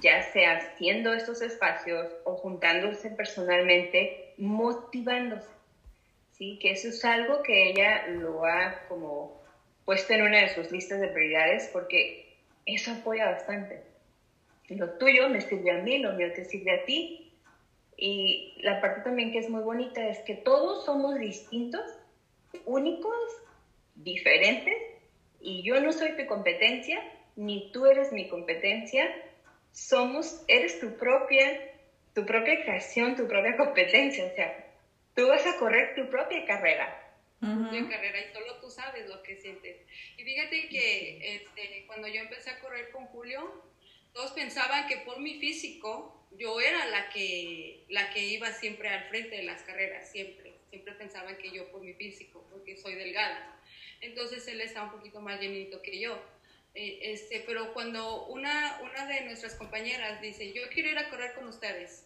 ya 0.00 0.22
sea 0.32 0.58
haciendo 0.58 1.12
estos 1.14 1.40
espacios 1.42 2.12
o 2.24 2.34
juntándose 2.36 3.10
personalmente, 3.10 4.34
motivándose, 4.36 5.48
¿sí? 6.32 6.58
Que 6.60 6.72
eso 6.72 6.88
es 6.88 7.04
algo 7.04 7.42
que 7.42 7.70
ella 7.70 8.06
lo 8.08 8.44
ha 8.44 8.80
como 8.88 9.40
puesto 9.84 10.14
en 10.14 10.22
una 10.22 10.40
de 10.40 10.48
sus 10.48 10.70
listas 10.72 11.00
de 11.00 11.08
prioridades 11.08 11.70
porque 11.72 12.36
eso 12.66 12.92
apoya 12.92 13.30
bastante. 13.30 13.82
Lo 14.68 14.90
tuyo 14.92 15.28
me 15.28 15.40
sirve 15.40 15.70
a 15.70 15.82
mí, 15.82 15.98
lo 15.98 16.12
mío 16.14 16.32
te 16.34 16.44
sirve 16.44 16.80
a 16.80 16.84
ti. 16.84 17.32
Y 17.96 18.54
la 18.62 18.80
parte 18.80 19.02
también 19.02 19.30
que 19.30 19.38
es 19.38 19.48
muy 19.48 19.62
bonita 19.62 20.06
es 20.08 20.18
que 20.20 20.34
todos 20.34 20.84
somos 20.84 21.18
distintos 21.18 21.82
únicos, 22.64 23.14
diferentes, 23.94 24.74
y 25.40 25.62
yo 25.62 25.80
no 25.80 25.92
soy 25.92 26.16
tu 26.16 26.26
competencia, 26.26 27.00
ni 27.36 27.70
tú 27.72 27.86
eres 27.86 28.12
mi 28.12 28.28
competencia, 28.28 29.04
somos, 29.72 30.42
eres 30.48 30.80
tu 30.80 30.96
propia, 30.96 31.72
tu 32.14 32.24
propia 32.24 32.62
creación, 32.62 33.16
tu 33.16 33.26
propia 33.26 33.56
competencia, 33.56 34.26
o 34.26 34.34
sea, 34.34 34.72
tú 35.14 35.28
vas 35.28 35.46
a 35.46 35.58
correr 35.58 35.94
tu 35.94 36.08
propia 36.08 36.44
carrera. 36.46 37.00
Tu 37.40 37.46
propia 37.46 37.88
carrera 37.88 38.20
y 38.20 38.32
solo 38.32 38.56
tú 38.60 38.70
sabes 38.70 39.06
lo 39.06 39.22
que 39.22 39.36
sientes. 39.36 39.76
Y 40.16 40.22
fíjate 40.22 40.68
que 40.68 41.36
este, 41.36 41.84
cuando 41.86 42.08
yo 42.08 42.20
empecé 42.20 42.50
a 42.50 42.60
correr 42.60 42.90
con 42.90 43.06
Julio, 43.06 43.64
todos 44.12 44.32
pensaban 44.32 44.86
que 44.88 44.98
por 44.98 45.20
mi 45.20 45.40
físico 45.40 46.26
yo 46.38 46.60
era 46.60 46.86
la 46.86 47.10
que, 47.10 47.84
la 47.88 48.10
que 48.10 48.20
iba 48.20 48.50
siempre 48.52 48.88
al 48.88 49.04
frente 49.08 49.36
de 49.36 49.42
las 49.42 49.62
carreras, 49.62 50.10
siempre 50.10 50.54
siempre 50.74 50.94
pensaban 50.94 51.36
que 51.36 51.52
yo 51.52 51.70
por 51.70 51.82
mi 51.82 51.94
físico, 51.94 52.44
porque 52.50 52.76
soy 52.76 52.96
delgada. 52.96 53.56
Entonces 54.04 54.46
él 54.48 54.60
está 54.60 54.82
un 54.82 54.92
poquito 54.92 55.20
más 55.20 55.40
llenito 55.40 55.82
que 55.82 55.98
yo. 55.98 56.20
Eh, 56.74 56.98
este, 57.12 57.42
pero 57.46 57.72
cuando 57.72 58.26
una, 58.26 58.80
una 58.82 59.06
de 59.06 59.22
nuestras 59.22 59.54
compañeras 59.54 60.20
dice, 60.20 60.52
yo 60.52 60.62
quiero 60.70 60.90
ir 60.90 60.98
a 60.98 61.08
correr 61.08 61.34
con 61.34 61.46
ustedes, 61.48 62.04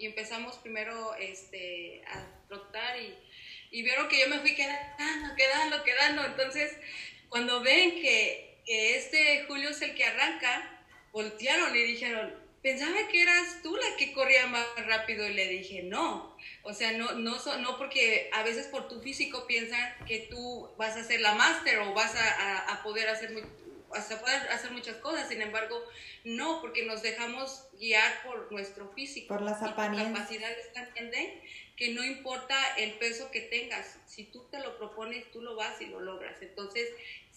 y 0.00 0.06
empezamos 0.06 0.56
primero 0.56 1.14
este, 1.16 2.02
a 2.06 2.46
trotar 2.48 2.98
y, 2.98 3.14
y 3.70 3.82
vieron 3.82 4.08
que 4.08 4.18
yo 4.18 4.28
me 4.28 4.38
fui 4.38 4.54
quedando, 4.54 5.34
quedando, 5.36 5.84
quedando. 5.84 6.24
Entonces, 6.24 6.74
cuando 7.28 7.60
ven 7.60 8.00
que, 8.00 8.62
que 8.64 8.96
este 8.96 9.44
Julio 9.46 9.70
es 9.70 9.82
el 9.82 9.94
que 9.94 10.04
arranca, 10.04 10.84
voltearon 11.12 11.76
y 11.76 11.82
dijeron, 11.82 12.34
pensaba 12.62 13.08
que 13.08 13.22
eras 13.22 13.60
tú 13.62 13.76
la 13.76 13.96
que 13.96 14.12
corría 14.12 14.46
más 14.46 14.66
rápido 14.86 15.28
y 15.28 15.34
le 15.34 15.48
dije, 15.48 15.82
no, 15.82 16.34
o 16.70 16.74
sea, 16.74 16.92
no, 16.92 17.12
no, 17.12 17.36
no 17.58 17.76
porque 17.76 18.30
a 18.32 18.44
veces 18.44 18.68
por 18.68 18.88
tu 18.88 19.00
físico 19.00 19.46
piensan 19.46 19.92
que 20.06 20.28
tú 20.30 20.70
vas 20.78 20.96
a 20.96 21.02
ser 21.02 21.20
la 21.20 21.34
máster 21.34 21.80
o 21.80 21.92
vas 21.94 22.14
a, 22.14 22.72
a, 22.72 22.82
poder 22.84 23.08
hacer, 23.08 23.42
hasta 23.92 24.20
poder 24.20 24.48
hacer 24.50 24.70
muchas 24.70 24.96
cosas, 24.96 25.28
sin 25.28 25.42
embargo, 25.42 25.82
no, 26.24 26.60
porque 26.60 26.84
nos 26.84 27.02
dejamos 27.02 27.64
guiar 27.78 28.22
por 28.22 28.52
nuestro 28.52 28.88
físico. 28.92 29.28
Por 29.28 29.42
las 29.42 29.62
apariencias. 29.62 30.12
capacidades 30.12 30.72
también 30.72 31.40
que 31.76 31.94
no 31.94 32.04
importa 32.04 32.54
el 32.76 32.92
peso 32.98 33.30
que 33.30 33.40
tengas, 33.40 33.96
si 34.06 34.24
tú 34.24 34.44
te 34.50 34.60
lo 34.60 34.76
propones, 34.76 35.30
tú 35.32 35.40
lo 35.40 35.56
vas 35.56 35.80
y 35.80 35.86
lo 35.86 35.98
logras. 35.98 36.36
Entonces, 36.42 36.88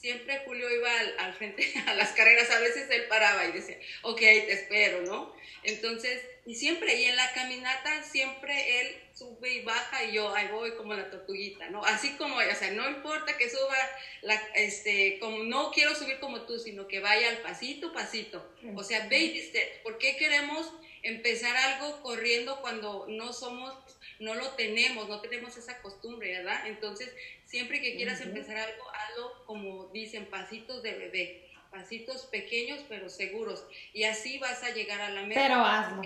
siempre 0.03 0.41
Julio 0.45 0.69
iba 0.69 0.91
al, 1.19 1.33
frente 1.33 1.65
a 1.87 1.93
las 1.93 2.11
carreras, 2.11 2.51
a 2.51 2.59
veces 2.59 2.89
él 2.89 3.05
paraba 3.07 3.45
y 3.45 3.53
decía, 3.53 3.77
ok, 4.01 4.19
te 4.19 4.51
espero, 4.51 5.01
¿no? 5.03 5.33
Entonces, 5.63 6.21
y 6.45 6.55
siempre, 6.55 6.95
y 6.95 7.05
en 7.05 7.15
la 7.15 7.31
caminata 7.31 8.03
siempre 8.03 8.81
él 8.81 8.97
sube 9.13 9.53
y 9.53 9.61
baja 9.61 10.03
y 10.03 10.11
yo 10.11 10.35
ahí 10.35 10.49
voy 10.49 10.71
como 10.75 10.93
la 10.93 11.09
tortuguita, 11.09 11.69
¿no? 11.69 11.85
Así 11.85 12.17
como, 12.17 12.35
o 12.35 12.55
sea, 12.55 12.71
no 12.71 12.89
importa 12.89 13.37
que 13.37 13.49
suba, 13.49 13.77
la, 14.23 14.35
este, 14.55 15.19
como 15.19 15.45
no 15.45 15.71
quiero 15.71 15.95
subir 15.95 16.19
como 16.19 16.41
tú, 16.41 16.59
sino 16.59 16.89
que 16.89 16.99
vaya 16.99 17.29
al 17.29 17.37
pasito, 17.37 17.93
pasito. 17.93 18.45
O 18.75 18.83
sea, 18.83 19.05
baby 19.05 19.41
steps. 19.41 19.77
¿Por 19.83 19.99
qué 19.99 20.17
queremos 20.17 20.69
empezar 21.01 21.55
algo 21.55 22.03
corriendo 22.03 22.59
cuando 22.59 23.05
no 23.07 23.31
somos 23.31 23.73
no 24.19 24.35
lo 24.35 24.51
tenemos, 24.51 25.09
no 25.09 25.21
tenemos 25.21 25.57
esa 25.57 25.81
costumbre, 25.81 26.37
¿verdad? 26.37 26.67
Entonces, 26.67 27.11
siempre 27.53 27.79
que 27.79 27.95
quieras 27.95 28.19
empezar 28.19 28.57
algo, 28.57 28.83
hazlo 28.89 29.45
como 29.45 29.85
dicen, 29.93 30.25
pasitos 30.25 30.81
de 30.81 30.93
bebé, 30.93 31.47
pasitos 31.69 32.25
pequeños 32.25 32.83
pero 32.89 33.09
seguros, 33.09 33.63
y 33.93 34.05
así 34.05 34.39
vas 34.39 34.63
a 34.63 34.71
llegar 34.71 34.99
a 35.01 35.11
la 35.11 35.21
meta. 35.21 35.39
Pero 35.39 35.63
hazlo. 35.63 36.01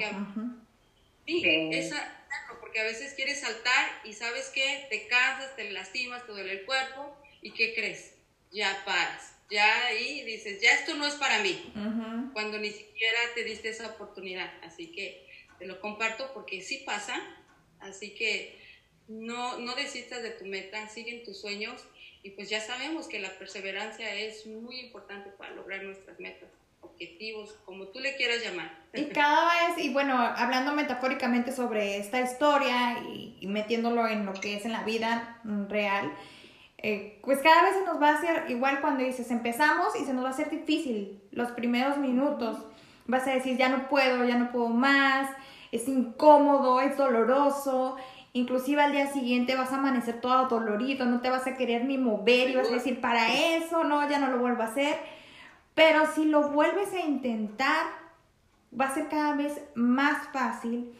Sí, 1.26 1.42
esa, 1.72 2.28
porque 2.60 2.82
a 2.82 2.84
veces 2.84 3.14
quieres 3.14 3.40
saltar 3.40 4.02
y 4.04 4.12
sabes 4.12 4.50
que 4.50 4.88
te 4.90 5.08
cansas, 5.08 5.56
te 5.56 5.72
lastimas, 5.72 6.26
te 6.26 6.34
duele 6.34 6.52
el 6.52 6.66
cuerpo, 6.66 7.18
¿y 7.42 7.52
qué 7.52 7.74
crees? 7.74 8.14
Ya 8.52 8.84
paras. 8.84 9.34
Ya 9.50 9.86
ahí 9.86 10.26
dices, 10.26 10.60
ya 10.60 10.72
esto 10.72 10.96
no 10.96 11.08
es 11.08 11.16
para 11.16 11.40
mí, 11.40 11.72
cuando 12.34 12.60
ni 12.60 12.72
siquiera 12.72 13.20
te 13.34 13.46
diste 13.46 13.70
esa 13.70 13.88
oportunidad. 13.88 14.52
Así 14.64 14.88
que 14.92 15.26
te 15.60 15.66
lo 15.66 15.80
comparto 15.80 16.30
porque 16.34 16.62
sí 16.62 16.84
pasa, 16.86 17.18
Así 17.80 18.14
que 18.16 18.58
no, 19.08 19.58
no 19.60 19.76
desistas 19.76 20.22
de 20.24 20.32
tu 20.32 20.46
meta, 20.46 20.88
siguen 20.90 21.24
tus 21.24 21.40
sueños 21.40 21.84
y 22.24 22.32
pues 22.32 22.50
ya 22.50 22.60
sabemos 22.60 23.08
que 23.08 23.20
la 23.20 23.30
perseverancia 23.38 24.14
es 24.14 24.46
muy 24.46 24.80
importante 24.80 25.30
para 25.32 25.54
lograr 25.56 25.84
nuestras 25.84 26.20
metas 26.20 26.50
objetivos, 26.82 27.56
como 27.66 27.88
tú 27.88 28.00
le 28.00 28.16
quieras 28.16 28.44
llamar. 28.44 28.72
Y 28.94 29.06
cada 29.06 29.46
vez, 29.46 29.86
y 29.86 29.94
bueno, 29.94 30.18
hablando 30.18 30.74
metafóricamente 30.74 31.52
sobre 31.52 31.98
esta 31.98 32.22
historia 32.22 33.00
y, 33.00 33.46
metiéndolo 33.48 34.08
en 34.08 34.26
lo 34.26 34.34
que 34.34 34.56
es 34.56 34.66
en 34.66 34.72
la 34.74 34.84
vida 34.84 35.42
real, 35.70 36.12
eh, 36.80 37.20
pues 37.24 37.40
cada 37.40 37.64
vez 37.64 37.76
se 37.76 37.86
nos 37.86 38.02
va 38.02 38.10
a 38.10 38.18
hacer, 38.18 38.46
igual 38.50 38.82
cuando 38.82 39.04
dices 39.04 39.32
empezamos 39.32 39.96
y 40.00 40.06
se 40.06 40.14
nos 40.14 40.24
va 40.24 40.30
a 40.30 40.32
hacer 40.32 40.50
difícil 40.50 41.22
los 41.32 41.52
primeros 41.52 41.98
minutos, 41.98 42.58
vas 43.06 43.28
a 43.28 43.32
decir 43.32 43.58
ya 43.58 43.70
no 43.70 43.90
puedo, 43.90 44.26
ya 44.26 44.38
no 44.38 44.52
puedo 44.52 44.70
más, 44.70 45.30
es 45.72 45.88
incómodo, 45.88 46.82
es 46.82 46.98
doloroso, 46.98 47.98
inclusive 48.38 48.82
al 48.82 48.92
día 48.92 49.12
siguiente 49.12 49.56
vas 49.56 49.72
a 49.72 49.78
amanecer 49.78 50.22
todo 50.22 50.48
dolorido, 50.48 51.06
no 51.06 51.22
te 51.22 51.30
vas 51.30 51.48
a 51.48 51.56
querer 51.56 51.86
ni 51.86 51.98
mover 51.98 52.50
y 52.50 52.56
vas 52.56 52.70
a 52.70 52.74
decir, 52.74 53.02
para 53.02 53.34
eso, 53.34 53.84
no, 53.84 54.08
ya 54.10 54.20
no 54.20 54.28
lo 54.28 54.40
vuelvo 54.40 54.64
a 54.64 54.68
hacer. 54.68 54.98
Pero 55.74 56.06
si 56.14 56.26
lo 56.26 56.50
vuelves 56.50 56.94
a 56.94 57.00
intentar, 57.00 57.86
va 58.80 58.86
a 58.86 58.94
ser 58.94 59.08
cada 59.10 59.36
vez 59.36 59.62
más 59.76 60.28
fácil 60.32 60.92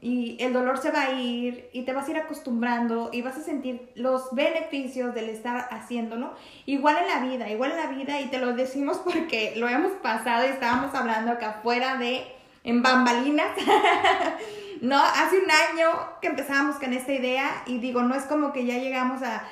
y 0.00 0.36
el 0.38 0.52
dolor 0.52 0.78
se 0.78 0.90
va 0.90 1.02
a 1.02 1.12
ir 1.12 1.70
y 1.72 1.82
te 1.82 1.92
vas 1.92 2.06
a 2.06 2.10
ir 2.10 2.18
acostumbrando 2.18 3.10
y 3.12 3.22
vas 3.22 3.38
a 3.38 3.42
sentir 3.42 3.90
los 3.94 4.34
beneficios 4.34 5.14
del 5.14 5.30
estar 5.30 5.68
haciéndolo. 5.70 6.34
Igual 6.66 6.96
en 6.98 7.08
la 7.08 7.20
vida, 7.26 7.50
igual 7.50 7.72
en 7.72 7.76
la 7.78 7.86
vida 7.86 8.20
y 8.20 8.26
te 8.26 8.38
lo 8.38 8.52
decimos 8.52 8.98
porque 8.98 9.54
lo 9.56 9.68
hemos 9.68 9.92
pasado 9.92 10.46
y 10.46 10.50
estábamos 10.50 10.94
hablando 10.94 11.32
acá 11.32 11.50
afuera 11.50 11.96
de 11.96 12.24
en 12.64 12.82
bambalinas. 12.82 13.48
no, 14.84 14.98
hace 14.98 15.38
un 15.38 15.50
año 15.50 15.88
que 16.20 16.28
empezábamos 16.28 16.76
con 16.76 16.92
esta 16.92 17.12
idea 17.12 17.62
y 17.66 17.78
digo, 17.78 18.02
no 18.02 18.14
es 18.14 18.24
como 18.24 18.52
que 18.52 18.66
ya 18.66 18.76
llegamos 18.78 19.22
a, 19.22 19.48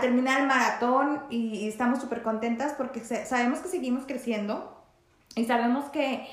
terminar 0.00 0.40
el 0.40 0.46
maratón 0.48 1.22
y, 1.30 1.68
estamos 1.68 2.00
súper 2.00 2.22
contentas 2.22 2.72
porque 2.76 3.00
sabemos 3.00 3.60
que 3.60 3.68
seguimos 3.68 4.04
creciendo 4.04 4.84
y 5.34 5.44
sabemos 5.44 5.86
que, 5.90 6.26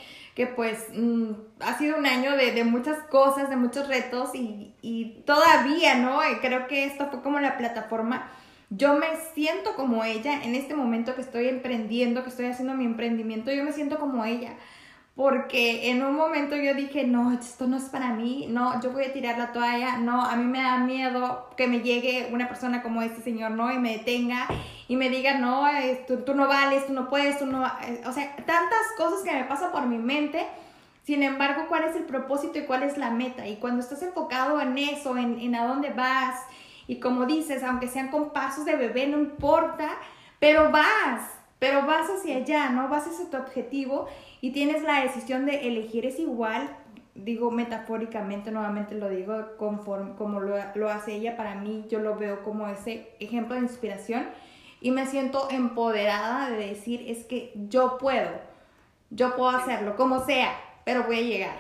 pues 0.56 0.86
mm, 0.94 1.32
ha 1.62 1.78
sido 1.78 1.98
un 1.98 2.06
año 2.06 2.38
de, 2.38 2.64
muchas 2.64 2.98
cosas, 3.10 3.50
de 3.50 3.56
muchos 3.56 3.88
retos 3.88 4.36
y, 4.36 4.76
y 4.82 5.24
todavía, 5.26 5.96
¿no? 5.96 6.20
creo 6.42 6.68
que 6.68 6.86
esto 6.86 7.10
fue 7.10 7.22
como 7.22 7.40
la 7.40 7.58
plataforma. 7.58 8.32
Yo 8.70 8.96
me 8.96 9.08
siento 9.34 9.76
como 9.76 10.04
ella 10.04 10.44
en 10.44 10.56
este 10.56 10.76
momento 10.76 11.16
que 11.16 11.22
estoy 11.22 11.48
emprendiendo, 11.48 12.24
que 12.24 12.30
estoy 12.30 12.46
haciendo 12.46 12.76
mi 12.76 12.86
emprendimiento, 12.86 13.52
yo 13.52 13.64
me 13.64 13.72
siento 13.72 14.00
como 14.00 14.26
ella 14.26 14.56
porque 15.16 15.92
en 15.92 16.04
un 16.04 16.16
momento 16.16 16.56
yo 16.56 16.74
dije, 16.74 17.06
no, 17.06 17.32
esto 17.34 17.68
no 17.68 17.78
es 17.78 17.84
para 17.84 18.14
mí, 18.14 18.48
no, 18.50 18.82
yo 18.82 18.92
voy 18.92 19.04
a 19.06 19.14
tirar 19.14 19.38
la 19.38 19.52
toalla, 19.52 19.98
no, 19.98 20.24
a 20.24 20.36
mí 20.36 20.46
me 20.46 20.62
da 20.64 20.80
miedo 20.80 21.50
que 21.56 21.68
me 21.68 21.82
llegue 21.82 22.30
una 22.34 22.48
persona 22.48 22.82
como 22.82 23.02
este 23.04 23.22
señor, 23.22 23.52
¿no? 23.52 23.72
Y 23.72 23.78
me 23.78 23.98
detenga 23.98 24.48
y 24.88 24.96
me 24.96 25.10
diga, 25.10 25.38
no, 25.38 25.68
tú, 26.08 26.24
tú 26.24 26.34
no 26.34 26.48
vales, 26.48 26.88
tú 26.88 26.94
no 26.94 27.10
puedes, 27.10 27.38
tú 27.38 27.46
no, 27.46 27.64
o 27.64 28.12
sea, 28.12 28.36
tantas 28.38 28.86
cosas 28.98 29.22
que 29.24 29.32
me 29.34 29.44
pasan 29.46 29.72
por 29.72 29.86
mi 29.86 29.98
mente 30.00 30.48
Sin 31.04 31.22
embargo, 31.24 31.66
¿cuál 31.68 31.84
es 31.84 31.96
el 31.96 32.06
propósito 32.06 32.60
y 32.60 32.66
cuál 32.66 32.84
es 32.84 32.98
la 32.98 33.12
meta? 33.12 33.48
Y 33.48 33.58
cuando 33.58 33.82
estás 33.82 34.02
enfocado 34.04 34.62
en 34.62 34.78
eso, 34.78 35.18
en, 35.18 35.40
en 35.40 35.56
a 35.56 35.66
dónde 35.68 35.92
vas, 35.92 36.40
y 36.88 37.00
como 37.00 37.26
dices, 37.26 37.64
aunque 37.64 37.88
sean 37.88 38.10
con 38.10 38.32
pasos 38.32 38.66
de 38.66 38.76
bebé, 38.76 39.08
no 39.08 39.20
importa, 39.20 39.90
pero 40.40 40.72
vas, 40.72 41.22
pero 41.60 41.86
vas 41.86 42.08
hacia 42.10 42.38
allá, 42.38 42.70
¿no? 42.70 42.90
Vas 42.90 43.08
hacia 43.08 43.30
tu 43.30 43.38
objetivo 43.38 44.08
y 44.44 44.52
tienes 44.52 44.84
la 44.84 45.02
decisión 45.02 45.46
de 45.46 45.70
elegir 45.70 46.06
es 46.06 46.20
igual, 46.20 46.76
digo 47.16 47.50
metafóricamente, 47.50 48.52
nuevamente 48.52 48.94
lo 48.94 49.08
digo 49.08 49.56
conforme, 49.56 50.18
como 50.18 50.42
lo, 50.42 50.58
lo 50.76 50.90
hace 50.90 51.14
ella, 51.14 51.38
para 51.38 51.56
mí 51.56 51.86
yo 51.90 52.00
lo 52.00 52.18
veo 52.18 52.44
como 52.44 52.68
ese 52.68 53.08
ejemplo 53.22 53.56
de 53.56 53.62
inspiración 53.62 54.28
y 54.82 54.92
me 54.92 55.06
siento 55.06 55.48
empoderada 55.50 56.50
de 56.50 56.68
decir, 56.68 57.06
es 57.08 57.24
que 57.24 57.54
yo 57.56 57.98
puedo, 57.98 58.32
yo 59.12 59.34
puedo 59.38 59.52
hacerlo, 59.52 59.96
como 59.96 60.26
sea, 60.26 60.60
pero 60.84 61.04
voy 61.04 61.20
a 61.20 61.22
llegar. 61.22 61.58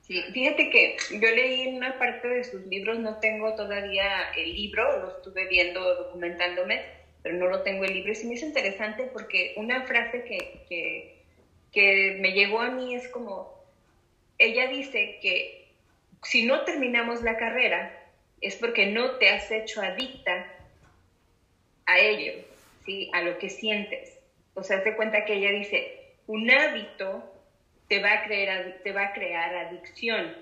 Sí, 0.00 0.22
fíjate 0.32 0.70
que 0.70 0.96
yo 1.10 1.28
leí 1.28 1.76
una 1.76 1.98
parte 1.98 2.28
de 2.28 2.44
sus 2.44 2.66
libros, 2.66 2.98
no 2.98 3.18
tengo 3.18 3.54
todavía 3.56 4.30
el 4.38 4.54
libro, 4.54 5.02
lo 5.02 5.18
estuve 5.18 5.46
viendo, 5.48 5.82
documentándome, 5.96 6.80
pero 7.22 7.36
no 7.36 7.48
lo 7.48 7.60
tengo 7.60 7.84
el 7.84 7.92
libro. 7.92 8.12
Y 8.12 8.14
sí 8.14 8.26
me 8.26 8.36
hizo 8.36 8.46
interesante 8.46 9.10
porque 9.12 9.52
una 9.58 9.82
frase 9.82 10.24
que, 10.24 10.64
que, 10.66 11.21
que 11.72 12.18
me 12.20 12.32
llegó 12.32 12.60
a 12.60 12.70
mí 12.70 12.94
es 12.94 13.08
como, 13.08 13.52
ella 14.38 14.68
dice 14.68 15.18
que 15.20 15.68
si 16.22 16.44
no 16.44 16.64
terminamos 16.64 17.22
la 17.22 17.36
carrera 17.36 17.98
es 18.40 18.56
porque 18.56 18.86
no 18.86 19.12
te 19.12 19.30
has 19.30 19.50
hecho 19.50 19.80
adicta 19.80 20.46
a 21.86 21.98
ello, 21.98 22.44
¿sí? 22.84 23.10
a 23.12 23.22
lo 23.22 23.38
que 23.38 23.48
sientes. 23.48 24.18
O 24.54 24.62
sea, 24.62 24.82
se 24.82 24.94
cuenta 24.94 25.24
que 25.24 25.34
ella 25.34 25.50
dice, 25.50 26.12
un 26.26 26.50
hábito 26.50 27.32
te 27.88 28.00
va 28.00 28.12
a 28.12 28.24
crear, 28.24 28.80
te 28.82 28.92
va 28.92 29.02
a 29.04 29.12
crear 29.12 29.54
adicción. 29.54 30.36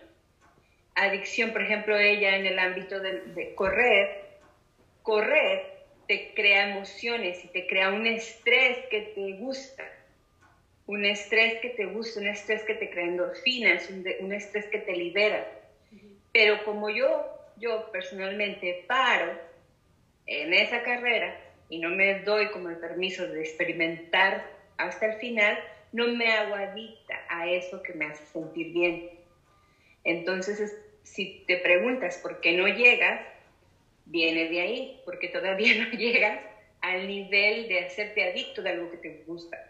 Adicción, 0.95 1.53
por 1.53 1.63
ejemplo, 1.63 1.97
ella 1.97 2.37
en 2.37 2.47
el 2.47 2.59
ámbito 2.59 3.01
de, 3.01 3.55
correr, 3.55 4.25
correr 5.03 5.81
te 6.09 6.33
crea 6.35 6.71
emociones 6.71 7.45
y 7.45 7.49
te 7.49 7.67
crea 7.67 7.91
un 7.91 8.07
estrés 8.07 8.79
que 8.91 9.13
te 9.15 9.33
gusta, 9.35 9.85
un 10.91 11.05
estrés 11.05 11.61
que 11.61 11.69
te 11.71 11.87
gusta, 11.87 12.19
un 12.19 12.27
estrés 12.27 12.65
que 12.65 12.75
te 12.75 12.91
crea 12.91 13.05
endorfinas, 13.05 13.89
un, 13.91 14.05
un 14.19 14.33
estrés 14.33 14.67
que 14.67 14.79
te 14.79 14.93
libera. 14.93 15.47
Pero 16.33 16.65
como 16.65 16.91
yo, 16.91 17.25
yo 17.59 17.93
personalmente 17.93 18.85
paro 18.89 19.39
en 20.27 20.53
esa 20.53 20.83
carrera 20.83 21.39
y 21.69 21.79
no 21.79 21.91
me 21.91 22.23
doy 22.23 22.51
como 22.51 22.77
permiso 22.81 23.25
de 23.29 23.41
experimentar 23.41 24.45
hasta 24.79 25.07
el 25.07 25.15
final, 25.15 25.57
no 25.93 26.09
me 26.09 26.27
hago 26.33 26.57
adicta 26.57 27.25
a 27.29 27.47
eso 27.47 27.81
que 27.85 27.93
me 27.93 28.07
hace 28.07 28.27
sentir 28.27 28.73
bien. 28.73 29.11
Entonces, 30.03 30.75
si 31.05 31.45
te 31.47 31.59
preguntas 31.59 32.19
por 32.19 32.41
qué 32.41 32.53
no 32.53 32.67
llegas, 32.67 33.21
viene 34.07 34.49
de 34.49 34.61
ahí, 34.61 35.01
porque 35.05 35.29
todavía 35.29 35.73
no 35.85 35.91
llegas 35.97 36.41
al 36.81 37.07
nivel 37.07 37.69
de 37.69 37.79
hacerte 37.79 38.25
adicto 38.25 38.61
de 38.61 38.71
algo 38.71 38.91
que 38.91 38.97
te 38.97 39.23
gusta, 39.25 39.70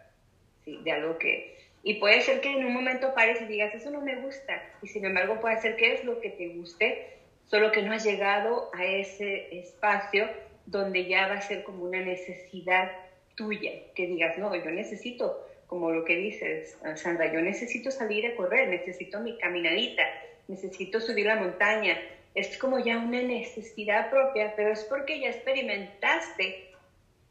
de 0.65 0.91
algo 0.91 1.17
que... 1.17 1.57
Y 1.83 1.95
puede 1.95 2.21
ser 2.21 2.41
que 2.41 2.51
en 2.51 2.65
un 2.65 2.73
momento 2.73 3.13
pares 3.15 3.41
y 3.41 3.45
digas, 3.45 3.73
eso 3.73 3.89
no 3.89 4.01
me 4.01 4.15
gusta, 4.21 4.61
y 4.83 4.87
sin 4.87 5.03
embargo 5.03 5.39
puede 5.39 5.59
ser 5.61 5.75
que 5.75 5.93
es 5.93 6.03
lo 6.03 6.21
que 6.21 6.29
te 6.29 6.49
guste, 6.49 7.17
solo 7.45 7.71
que 7.71 7.81
no 7.81 7.93
has 7.93 8.03
llegado 8.03 8.69
a 8.73 8.85
ese 8.85 9.57
espacio 9.57 10.29
donde 10.67 11.07
ya 11.07 11.27
va 11.27 11.35
a 11.35 11.41
ser 11.41 11.63
como 11.63 11.85
una 11.85 11.99
necesidad 11.99 12.91
tuya, 13.35 13.71
que 13.95 14.05
digas, 14.05 14.37
no, 14.37 14.55
yo 14.55 14.69
necesito 14.69 15.47
como 15.71 15.89
lo 15.89 16.03
que 16.03 16.17
dices, 16.17 16.77
Sandra, 16.95 17.31
yo 17.31 17.39
necesito 17.39 17.91
salir 17.91 18.27
a 18.27 18.35
correr, 18.35 18.67
necesito 18.67 19.21
mi 19.21 19.37
caminadita, 19.37 20.03
necesito 20.49 20.99
subir 20.99 21.27
la 21.27 21.37
montaña. 21.37 21.97
Es 22.35 22.57
como 22.57 22.79
ya 22.79 22.97
una 22.97 23.21
necesidad 23.21 24.09
propia, 24.09 24.53
pero 24.57 24.73
es 24.73 24.83
porque 24.83 25.21
ya 25.21 25.29
experimentaste 25.29 26.71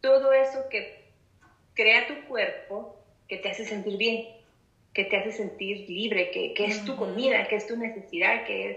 todo 0.01 0.33
eso 0.33 0.71
que 0.71 1.03
crea 1.75 2.07
tu 2.07 2.29
cuerpo, 2.29 2.97
que 3.31 3.37
te 3.39 3.49
hace 3.49 3.65
sentir 3.65 3.97
bien, 3.97 4.27
que 4.93 5.05
te 5.05 5.17
hace 5.17 5.31
sentir 5.31 5.89
libre, 5.89 6.33
que, 6.33 6.53
que 6.53 6.65
es 6.65 6.85
tu 6.85 6.97
comida, 6.97 7.47
que 7.47 7.57
es 7.57 7.67
tu 7.67 7.77
necesidad, 7.77 8.45
que 8.45 8.71
es... 8.71 8.77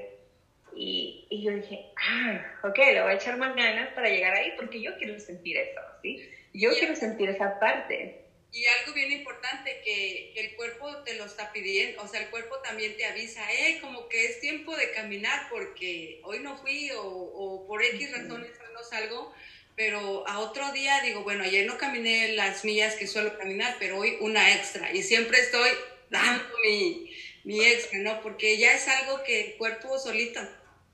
Y, 0.75 1.27
y, 1.29 1.43
yo 1.43 1.51
dije, 1.51 1.85
ah, 1.97 2.59
ok, 2.63 2.77
le 2.77 3.01
voy 3.01 3.11
a 3.11 3.15
echar 3.15 3.37
más 3.37 3.55
ganas 3.55 3.93
para 3.93 4.09
llegar 4.09 4.33
ahí 4.35 4.53
porque 4.55 4.81
yo 4.81 4.95
quiero 4.97 5.19
sentir 5.19 5.57
eso, 5.57 5.81
¿sí? 6.01 6.27
Yo 6.53 6.71
quiero 6.71 6.95
sentir 6.95 7.29
esa 7.29 7.59
parte. 7.59 8.23
Y 8.51 8.65
algo 8.65 8.93
bien 8.93 9.11
importante 9.11 9.81
que, 9.83 10.33
el 10.35 10.55
cuerpo 10.55 11.03
te 11.03 11.15
lo 11.15 11.25
está 11.25 11.51
pidiendo, 11.51 12.01
o 12.03 12.07
sea, 12.07 12.21
el 12.21 12.29
cuerpo 12.29 12.59
también 12.63 12.95
te 12.95 13.05
avisa, 13.05 13.41
eh, 13.51 13.79
como 13.81 14.07
que 14.07 14.25
es 14.25 14.39
tiempo 14.39 14.75
de 14.75 14.91
caminar 14.91 15.47
porque 15.49 16.21
hoy 16.23 16.39
no 16.39 16.57
fui 16.57 16.91
o, 16.95 17.65
por 17.67 17.83
X 17.83 18.11
razones 18.11 18.51
no 18.71 18.83
salgo, 18.83 19.33
pero 19.75 20.27
a 20.27 20.39
otro 20.39 20.71
día 20.71 21.01
digo, 21.01 21.23
bueno, 21.23 21.43
ayer 21.43 21.65
no 21.65 21.77
caminé 21.77 22.29
las 22.33 22.63
millas 22.63 22.95
que 22.95 23.07
suelo 23.07 23.37
caminar, 23.37 23.75
pero 23.79 23.97
hoy 23.97 24.17
una 24.19 24.53
extra 24.53 24.91
y 24.93 25.01
siempre 25.03 25.39
estoy 25.39 25.69
dando 26.09 26.43
mi, 26.63 27.11
mi 27.43 27.63
extra, 27.63 27.99
¿no? 27.99 28.21
Porque 28.21 28.57
ya 28.57 28.73
es 28.73 28.87
algo 28.87 29.23
que 29.23 29.45
el 29.45 29.57
cuerpo 29.57 29.97
solito 29.97 30.39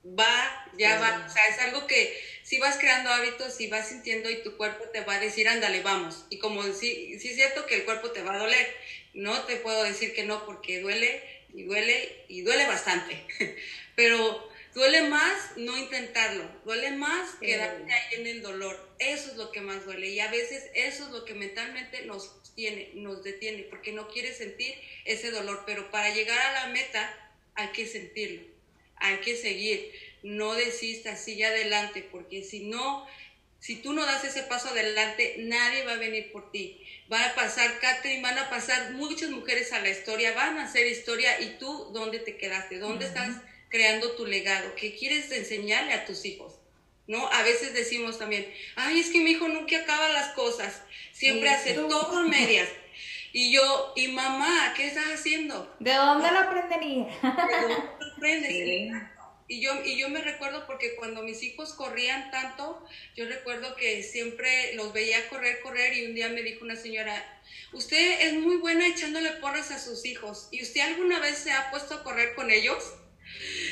va, 0.05 0.71
ya 0.77 0.99
va, 0.99 1.25
o 1.27 1.29
sea, 1.29 1.47
es 1.47 1.59
algo 1.59 1.85
que 1.87 2.17
si 2.43 2.57
vas 2.57 2.77
creando 2.77 3.09
hábitos 3.09 3.59
y 3.59 3.67
vas 3.67 3.89
sintiendo 3.89 4.29
y 4.29 4.41
tu 4.41 4.55
cuerpo 4.55 4.85
te 4.85 5.01
va 5.01 5.15
a 5.15 5.19
decir, 5.19 5.47
ándale, 5.49 5.81
vamos. 5.81 6.25
Y 6.29 6.39
como 6.39 6.63
sí, 6.63 7.19
sí 7.19 7.29
es 7.29 7.35
cierto 7.35 7.65
que 7.65 7.75
el 7.75 7.85
cuerpo 7.85 8.11
te 8.11 8.23
va 8.23 8.35
a 8.35 8.39
doler, 8.39 8.75
no 9.13 9.43
te 9.43 9.57
puedo 9.57 9.83
decir 9.83 10.13
que 10.13 10.23
no 10.23 10.45
porque 10.45 10.79
duele 10.79 11.21
y 11.53 11.63
duele 11.63 12.25
y 12.27 12.41
duele 12.41 12.65
bastante, 12.65 13.25
pero 13.95 14.48
duele 14.73 15.03
más 15.03 15.58
no 15.58 15.77
intentarlo, 15.77 16.49
duele 16.65 16.91
más 16.91 17.36
quedarte 17.36 17.91
ahí 17.91 18.15
en 18.19 18.27
el 18.27 18.41
dolor, 18.41 18.95
eso 18.99 19.32
es 19.32 19.38
lo 19.38 19.51
que 19.51 19.62
más 19.62 19.86
duele 19.86 20.10
y 20.10 20.19
a 20.19 20.29
veces 20.29 20.69
eso 20.73 21.05
es 21.05 21.12
lo 21.12 21.25
que 21.25 21.34
mentalmente 21.34 22.05
nos 22.05 22.43
tiene, 22.55 22.91
nos 22.95 23.23
detiene 23.23 23.63
porque 23.63 23.91
no 23.91 24.08
quieres 24.08 24.38
sentir 24.38 24.75
ese 25.05 25.32
dolor, 25.32 25.63
pero 25.65 25.89
para 25.91 26.13
llegar 26.13 26.39
a 26.39 26.65
la 26.65 26.73
meta 26.73 27.32
hay 27.55 27.69
que 27.69 27.88
sentirlo 27.88 28.60
hay 28.99 29.17
que 29.17 29.36
seguir, 29.36 29.91
no 30.23 30.53
desistas, 30.53 31.23
sigue 31.23 31.45
adelante, 31.45 32.08
porque 32.12 32.43
si 32.43 32.65
no, 32.65 33.08
si 33.60 33.77
tú 33.77 33.93
no 33.93 34.05
das 34.05 34.23
ese 34.23 34.43
paso 34.43 34.69
adelante, 34.69 35.36
nadie 35.39 35.84
va 35.86 35.93
a 35.93 35.97
venir 35.97 36.32
por 36.32 36.51
ti. 36.51 36.82
Va 37.12 37.25
a 37.25 37.36
pasar, 37.36 37.79
Catherine, 37.79 38.21
van 38.21 38.38
a 38.38 38.49
pasar 38.49 38.91
muchas 38.91 39.29
mujeres 39.29 39.73
a 39.73 39.79
la 39.79 39.89
historia, 39.89 40.34
van 40.34 40.58
a 40.58 40.65
hacer 40.65 40.86
historia 40.88 41.39
y 41.41 41.58
tú, 41.58 41.89
¿dónde 41.93 42.19
te 42.19 42.38
quedaste? 42.38 42.77
¿Dónde 42.77 43.05
estás 43.05 43.38
creando 43.69 44.12
tu 44.12 44.25
legado? 44.25 44.75
¿Qué 44.75 44.95
quieres 44.95 45.32
enseñarle 45.32 45.93
a 45.93 46.05
tus 46.05 46.25
hijos? 46.25 46.55
¿No? 47.08 47.27
A 47.32 47.43
veces 47.43 47.73
decimos 47.73 48.19
también, 48.19 48.51
ay, 48.75 48.99
es 48.99 49.10
que 49.10 49.21
mi 49.21 49.32
hijo 49.32 49.47
nunca 49.47 49.77
acaba 49.77 50.10
las 50.10 50.34
cosas, 50.34 50.84
siempre 51.12 51.49
hace 51.49 51.73
todo 51.73 52.27
medias. 52.27 52.69
Y 53.32 53.51
yo, 53.51 53.93
¿y 53.95 54.08
mamá, 54.08 54.73
qué 54.75 54.88
estás 54.88 55.05
haciendo? 55.13 55.75
¿De 55.79 55.93
dónde 55.93 56.32
lo 56.32 56.39
aprendería? 56.39 57.05
¿De 57.05 57.62
dónde 57.62 57.84
lo 57.99 58.13
aprendes? 58.13 59.10
Y 59.51 59.62
yo, 59.62 59.84
y 59.84 59.97
yo 59.97 60.10
me 60.10 60.21
recuerdo 60.21 60.67
porque 60.67 60.95
cuando 60.95 61.23
mis 61.23 61.41
hijos 61.41 61.73
corrían 61.73 62.29
tanto, 62.29 62.86
yo 63.15 63.25
recuerdo 63.25 63.75
que 63.75 64.03
siempre 64.03 64.75
los 64.75 64.93
veía 64.93 65.27
correr, 65.27 65.62
correr 65.62 65.97
y 65.97 66.05
un 66.05 66.13
día 66.13 66.29
me 66.29 66.43
dijo 66.43 66.63
una 66.63 66.75
señora, 66.75 67.41
usted 67.73 68.21
es 68.27 68.34
muy 68.34 68.58
buena 68.58 68.88
echándole 68.88 69.32
porras 69.34 69.71
a 69.71 69.79
sus 69.79 70.05
hijos. 70.05 70.49
¿Y 70.51 70.62
usted 70.62 70.82
alguna 70.82 71.19
vez 71.19 71.39
se 71.39 71.51
ha 71.51 71.71
puesto 71.71 71.95
a 71.95 72.03
correr 72.03 72.36
con 72.36 72.51
ellos? 72.51 72.93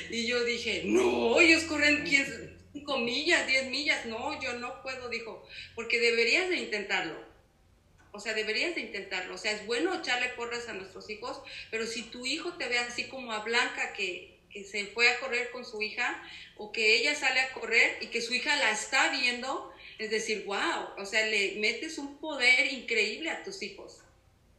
Y 0.10 0.28
yo 0.28 0.44
dije, 0.44 0.84
no, 0.86 1.40
ellos 1.40 1.64
corren 1.64 2.06
5 2.74 2.98
millas, 3.00 3.48
10 3.48 3.70
millas. 3.70 4.06
No, 4.06 4.42
yo 4.42 4.54
no 4.54 4.82
puedo, 4.82 5.10
dijo, 5.10 5.48
porque 5.76 6.00
deberías 6.00 6.50
de 6.50 6.58
intentarlo. 6.58 7.28
O 8.12 8.20
sea, 8.20 8.34
deberías 8.34 8.76
de 8.76 8.82
intentarlo. 8.82 9.36
O 9.36 9.38
sea, 9.38 9.52
es 9.52 9.66
bueno 9.66 9.94
echarle 9.94 10.30
porras 10.30 10.68
a 10.70 10.74
nuestros 10.74 11.10
hijos, 11.10 11.42
pero 11.70 11.86
si 11.86 12.04
tu 12.04 12.26
hijo 12.26 12.54
te 12.54 12.68
ve 12.68 12.80
así 12.80 13.06
como 13.06 13.32
a 13.32 13.40
Blanca 13.40 13.94
que, 13.94 14.36
se 14.66 14.88
fue 14.88 15.08
a 15.08 15.20
correr 15.20 15.52
con 15.52 15.64
su 15.66 15.84
hija 15.84 16.20
o 16.56 16.72
que 16.72 16.96
ella 16.96 17.14
sale 17.14 17.42
a 17.42 17.54
correr 17.54 18.00
y 18.02 18.08
que 18.08 18.24
su 18.24 18.34
hija 18.34 18.56
la 18.56 18.72
está 18.72 19.12
viendo, 19.12 19.72
es 20.00 20.10
decir, 20.10 20.46
wow, 20.46 20.96
o 20.98 21.06
sea, 21.06 21.28
le 21.28 21.58
metes 21.60 22.00
un 22.00 22.18
poder 22.18 22.74
increíble 22.74 23.30
a 23.30 23.44
tus 23.44 23.62
hijos. 23.62 24.00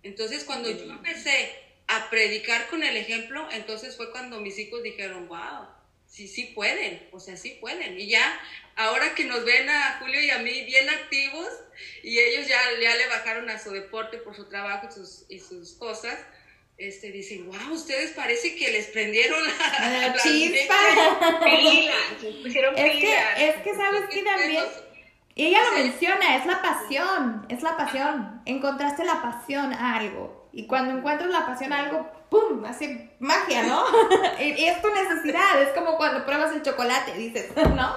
Entonces, 0.05 0.45
cuando 0.45 0.71
yo 0.71 0.85
empecé 0.85 1.51
a 1.89 2.11
predicar 2.11 2.69
con 2.69 2.83
el 2.83 2.97
ejemplo, 2.97 3.49
entonces 3.51 3.97
fue 3.97 4.11
cuando 4.11 4.41
mis 4.41 4.59
hijos 4.59 4.83
dijeron, 4.83 5.27
wow, 5.27 5.67
sí, 6.07 6.29
sí 6.29 6.53
pueden, 6.55 7.09
o 7.13 7.19
sea, 7.19 7.37
sí 7.37 7.57
pueden. 7.61 7.99
Y 7.99 8.09
ya 8.09 8.41
ahora 8.77 9.15
que 9.15 9.25
nos 9.25 9.45
ven 9.45 9.69
a 9.69 9.99
Julio 9.99 10.23
y 10.23 10.31
a 10.31 10.39
mí 10.39 10.65
bien 10.65 10.89
activos 10.89 11.49
y 12.03 12.19
ellos 12.19 12.47
ya, 12.47 12.59
ya 12.81 12.95
le 12.95 13.07
bajaron 13.09 13.49
a 13.49 13.59
su 13.59 13.71
deporte 13.71 14.19
por 14.19 14.37
su 14.37 14.49
trabajo 14.49 14.89
y 14.89 14.93
sus, 14.93 15.25
y 15.31 15.41
sus 15.41 15.73
cosas, 15.73 16.19
este, 16.77 17.11
dicen, 17.11 17.47
wow, 17.47 17.73
ustedes 17.73 18.13
parece 18.13 18.55
que 18.55 18.71
les 18.71 18.87
prendieron 18.89 19.43
la, 19.45 19.91
la 20.09 20.15
chispa. 20.23 20.75
pusieron 22.43 22.77
es 22.77 22.93
Que, 23.01 23.49
es 23.49 23.57
que 23.63 23.75
sabes 23.75 24.09
que 24.11 24.23
también... 24.23 24.63
ella 25.37 25.63
lo 25.71 25.79
menciona, 25.79 26.37
es 26.37 26.47
la 26.47 26.61
pasión, 26.61 27.47
es 27.49 27.63
la 27.63 27.77
pasión. 27.79 28.43
Encontraste 28.45 29.05
la 29.05 29.23
pasión 29.23 29.73
a 29.73 29.97
algo. 29.97 30.38
Y 30.59 30.67
cuando 30.67 30.99
encuentras 30.99 31.31
la 31.31 31.47
pasión 31.47 31.73
a 31.73 31.85
algo, 31.85 32.05
¡pum! 32.29 32.65
Hace 32.65 33.11
magia, 33.21 33.63
¿no? 33.63 33.81
y, 34.41 34.65
es 34.65 34.83
tu 34.83 34.89
necesidad, 34.89 35.63
es 35.63 35.69
como 35.69 35.97
cuando 35.97 36.27
pruebas 36.27 36.53
el 36.53 36.63
chocolate, 36.63 37.15
dices, 37.15 37.53
¿no? 37.77 37.97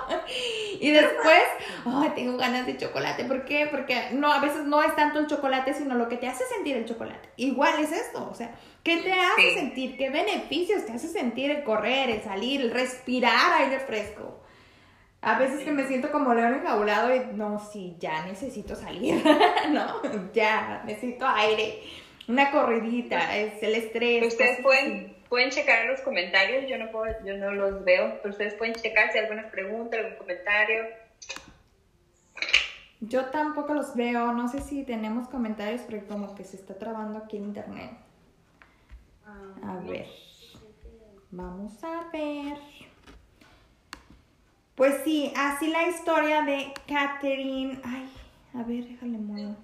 Y 0.79 0.91
después, 0.91 1.41
ay, 1.87 2.11
tengo 2.13 2.37
ganas 2.37 2.67
de 2.67 2.77
chocolate. 2.77 3.25
¿Por 3.25 3.45
qué? 3.45 3.67
Porque 3.71 4.09
no, 4.11 4.31
a 4.31 4.39
veces 4.41 4.65
no 4.65 4.83
es 4.83 4.95
tanto 4.95 5.17
el 5.17 5.25
chocolate, 5.25 5.73
sino 5.73 5.95
lo 5.95 6.07
que 6.07 6.17
te 6.17 6.27
hace 6.27 6.43
sentir 6.53 6.77
el 6.77 6.85
chocolate. 6.85 7.29
Igual 7.37 7.79
es 7.79 7.91
esto, 7.91 8.29
o 8.31 8.35
sea, 8.35 8.53
¿qué 8.83 8.97
te 8.97 9.11
hace 9.11 9.55
sentir? 9.55 9.97
¿Qué 9.97 10.11
beneficios 10.11 10.85
te 10.85 10.91
hace 10.91 11.07
sentir 11.07 11.49
el 11.49 11.63
correr, 11.63 12.11
el 12.11 12.21
salir, 12.21 12.61
el 12.61 12.69
respirar 12.69 13.63
aire 13.63 13.79
fresco? 13.79 14.39
A 15.23 15.39
veces 15.39 15.63
que 15.63 15.71
me 15.71 15.87
siento 15.87 16.11
como 16.11 16.35
león 16.35 16.53
enjaulado 16.53 17.15
y 17.15 17.21
no, 17.33 17.59
sí, 17.59 17.95
ya 17.99 18.23
necesito 18.27 18.75
salir, 18.75 19.23
¿no? 19.71 19.99
Ya, 20.31 20.83
necesito 20.85 21.27
aire, 21.27 21.81
una 22.31 22.49
corridita, 22.49 23.35
es 23.35 23.61
el 23.61 23.75
estrés. 23.75 24.25
Ustedes 24.25 24.61
pueden, 24.61 25.17
pueden 25.27 25.49
checar 25.49 25.85
los 25.85 25.99
comentarios, 25.99 26.65
yo 26.69 26.77
no, 26.77 26.89
puedo, 26.89 27.13
yo 27.25 27.35
no 27.35 27.51
los 27.51 27.83
veo, 27.83 28.19
pero 28.21 28.31
ustedes 28.31 28.53
pueden 28.53 28.73
checar 28.73 29.11
si 29.11 29.17
hay 29.17 29.25
alguna 29.25 29.51
pregunta, 29.51 29.97
algún 29.97 30.15
comentario. 30.15 30.85
Yo 33.01 33.25
tampoco 33.25 33.73
los 33.73 33.95
veo, 33.95 34.31
no 34.31 34.47
sé 34.47 34.61
si 34.61 34.83
tenemos 34.83 35.27
comentarios 35.27 35.81
porque 35.81 36.05
como 36.05 36.33
que 36.35 36.45
se 36.45 36.55
está 36.55 36.77
trabando 36.77 37.19
aquí 37.19 37.37
en 37.37 37.45
internet. 37.45 37.91
Ah, 39.25 39.73
a 39.73 39.75
ver, 39.79 40.07
vamos 41.31 41.83
a 41.83 42.09
ver. 42.13 42.57
Pues 44.75 45.01
sí, 45.03 45.33
así 45.35 45.67
la 45.67 45.87
historia 45.87 46.43
de 46.43 46.73
Catherine. 46.87 47.79
Ay, 47.83 48.09
a 48.53 48.63
ver, 48.63 48.85
déjale 48.85 49.17
muevo. 49.17 49.55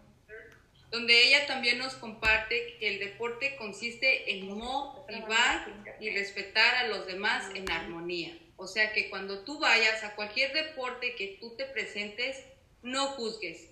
Donde 0.90 1.28
ella 1.28 1.46
también 1.48 1.80
nos 1.80 1.96
comparte 1.96 2.78
que 2.80 2.88
el 2.88 3.00
deporte 3.00 3.56
consiste 3.58 4.32
en 4.32 4.48
motivar 4.48 5.68
y 6.00 6.10
respetar 6.12 6.76
a 6.76 6.88
los 6.88 7.06
demás 7.06 7.50
en 7.56 7.70
armonía. 7.70 8.38
O 8.56 8.68
sea 8.68 8.94
que 8.94 9.10
cuando 9.10 9.44
tú 9.44 9.60
vayas 9.60 10.04
a 10.04 10.16
cualquier 10.16 10.54
deporte 10.54 11.16
que 11.16 11.38
tú 11.40 11.56
te 11.56 11.66
presentes, 11.66 12.44
no 12.82 13.08
juzgues, 13.08 13.70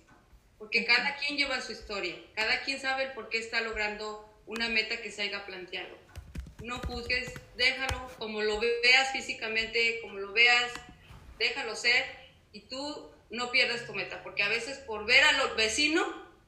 porque 0.58 0.84
cada 0.84 1.16
quien 1.16 1.38
lleva 1.38 1.60
su 1.60 1.72
historia, 1.72 2.14
cada 2.34 2.60
quien 2.60 2.80
sabe 2.80 3.04
el 3.04 3.12
por 3.12 3.28
qué 3.28 3.38
está 3.38 3.60
logrando 3.60 4.28
una 4.46 4.68
meta 4.68 5.00
que 5.02 5.10
se 5.10 5.22
haya 5.22 5.44
planteado. 5.44 5.96
No 6.62 6.78
juzgues, 6.80 7.32
déjalo 7.56 8.10
como 8.18 8.42
lo 8.42 8.60
veas 8.60 9.12
físicamente, 9.12 10.00
como 10.02 10.18
lo 10.18 10.32
veas 10.32 10.72
déjalo 11.38 11.76
ser 11.76 12.04
y 12.52 12.60
tú 12.60 13.10
no 13.30 13.50
pierdas 13.50 13.86
tu 13.86 13.94
meta, 13.94 14.22
porque 14.22 14.42
a 14.42 14.48
veces 14.48 14.78
por 14.78 15.04
ver 15.04 15.22
a 15.24 15.32
los 15.32 15.56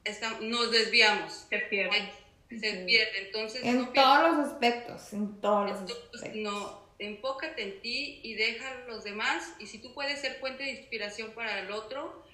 vecinos 0.09 0.41
nos 0.41 0.71
desviamos. 0.71 1.45
Se 1.49 1.59
pierde. 1.59 2.11
Se 2.49 2.57
pierde, 2.57 3.27
entonces... 3.27 3.63
En 3.63 3.93
todos 3.93 4.29
los 4.29 4.47
aspectos, 4.47 5.13
en 5.13 5.39
todos 5.39 5.69
los 5.69 5.79
aspectos. 5.81 6.35
No, 6.35 6.81
enfócate 6.97 7.61
en 7.61 7.81
ti 7.81 8.19
y 8.23 8.33
deja 8.33 8.71
a 8.71 8.87
los 8.87 9.03
demás, 9.03 9.53
y 9.59 9.67
si 9.67 9.77
tú 9.77 9.93
puedes 9.93 10.19
ser 10.19 10.39
fuente 10.39 10.63
de 10.63 10.71
inspiración 10.71 11.31
para 11.31 11.59
el 11.59 11.71
otro, 11.71 12.25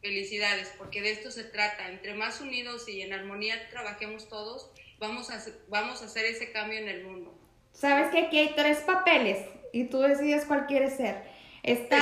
felicidades, 0.00 0.72
porque 0.78 1.02
de 1.02 1.10
esto 1.10 1.30
se 1.30 1.44
trata. 1.44 1.88
Entre 1.88 2.14
más 2.14 2.40
unidos 2.40 2.88
y 2.88 3.02
en 3.02 3.12
armonía 3.12 3.68
trabajemos 3.70 4.28
todos, 4.28 4.70
vamos 4.98 5.30
a, 5.30 5.44
vamos 5.68 6.02
a 6.02 6.04
hacer 6.06 6.24
ese 6.26 6.52
cambio 6.52 6.78
en 6.78 6.88
el 6.88 7.04
mundo. 7.04 7.36
Sabes 7.72 8.10
que 8.10 8.20
aquí 8.20 8.38
hay 8.38 8.54
tres 8.54 8.78
papeles 8.78 9.44
y 9.72 9.84
tú 9.84 10.00
decides 10.00 10.44
cuál 10.44 10.66
quieres 10.66 10.96
ser. 10.96 11.24
Está 11.62 12.00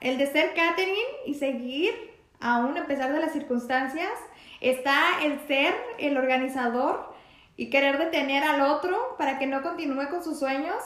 el 0.00 0.16
de 0.16 0.26
ser 0.26 0.54
Catherine 0.54 0.98
y 1.26 1.34
seguir, 1.34 2.11
aún 2.42 2.76
a 2.76 2.86
pesar 2.86 3.12
de 3.12 3.20
las 3.20 3.32
circunstancias. 3.32 4.12
Está 4.60 5.22
el 5.22 5.40
ser 5.46 5.74
el 5.98 6.16
organizador 6.16 7.14
y 7.56 7.70
querer 7.70 7.98
detener 7.98 8.44
al 8.44 8.60
otro 8.60 9.16
para 9.18 9.38
que 9.38 9.46
no 9.46 9.62
continúe 9.62 10.08
con 10.10 10.22
sus 10.22 10.38
sueños. 10.38 10.76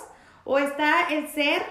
O 0.44 0.58
está 0.58 1.08
el 1.10 1.28
ser 1.28 1.62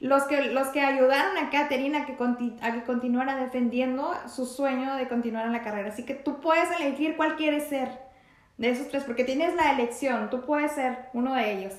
los 0.00 0.24
que, 0.24 0.40
los 0.42 0.68
que 0.68 0.80
ayudaron 0.80 1.36
a 1.36 1.50
Catherine 1.50 1.96
a 1.96 2.06
que, 2.06 2.16
a 2.62 2.72
que 2.72 2.82
continuara 2.84 3.36
defendiendo 3.36 4.14
su 4.28 4.46
sueño 4.46 4.96
de 4.96 5.08
continuar 5.08 5.46
en 5.46 5.52
la 5.52 5.62
carrera. 5.62 5.88
Así 5.90 6.04
que 6.04 6.14
tú 6.14 6.40
puedes 6.40 6.68
elegir 6.80 7.16
cuál 7.16 7.36
quieres 7.36 7.68
ser 7.68 7.88
de 8.56 8.70
esos 8.70 8.88
tres, 8.88 9.04
porque 9.04 9.24
tienes 9.24 9.54
la 9.54 9.72
elección, 9.72 10.30
tú 10.30 10.44
puedes 10.44 10.72
ser 10.72 11.08
uno 11.12 11.34
de 11.34 11.52
ellos. 11.52 11.74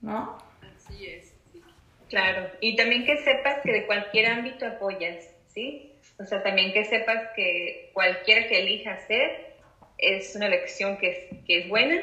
¿No? 0.00 0.38
Así 0.76 1.06
es. 1.06 1.34
Claro, 2.08 2.50
y 2.60 2.74
también 2.74 3.06
que 3.06 3.18
sepas 3.18 3.58
que 3.62 3.72
de 3.72 3.86
cualquier 3.86 4.32
ámbito 4.32 4.66
apoyas, 4.66 5.28
¿sí? 5.46 5.89
O 6.20 6.24
sea, 6.26 6.42
también 6.42 6.72
que 6.72 6.84
sepas 6.84 7.30
que 7.34 7.90
cualquiera 7.94 8.46
que 8.46 8.60
elija 8.60 8.96
ser 9.06 9.54
es 9.96 10.34
una 10.36 10.46
elección 10.46 10.98
que 10.98 11.10
es, 11.10 11.44
que 11.46 11.58
es 11.60 11.68
buena. 11.68 12.00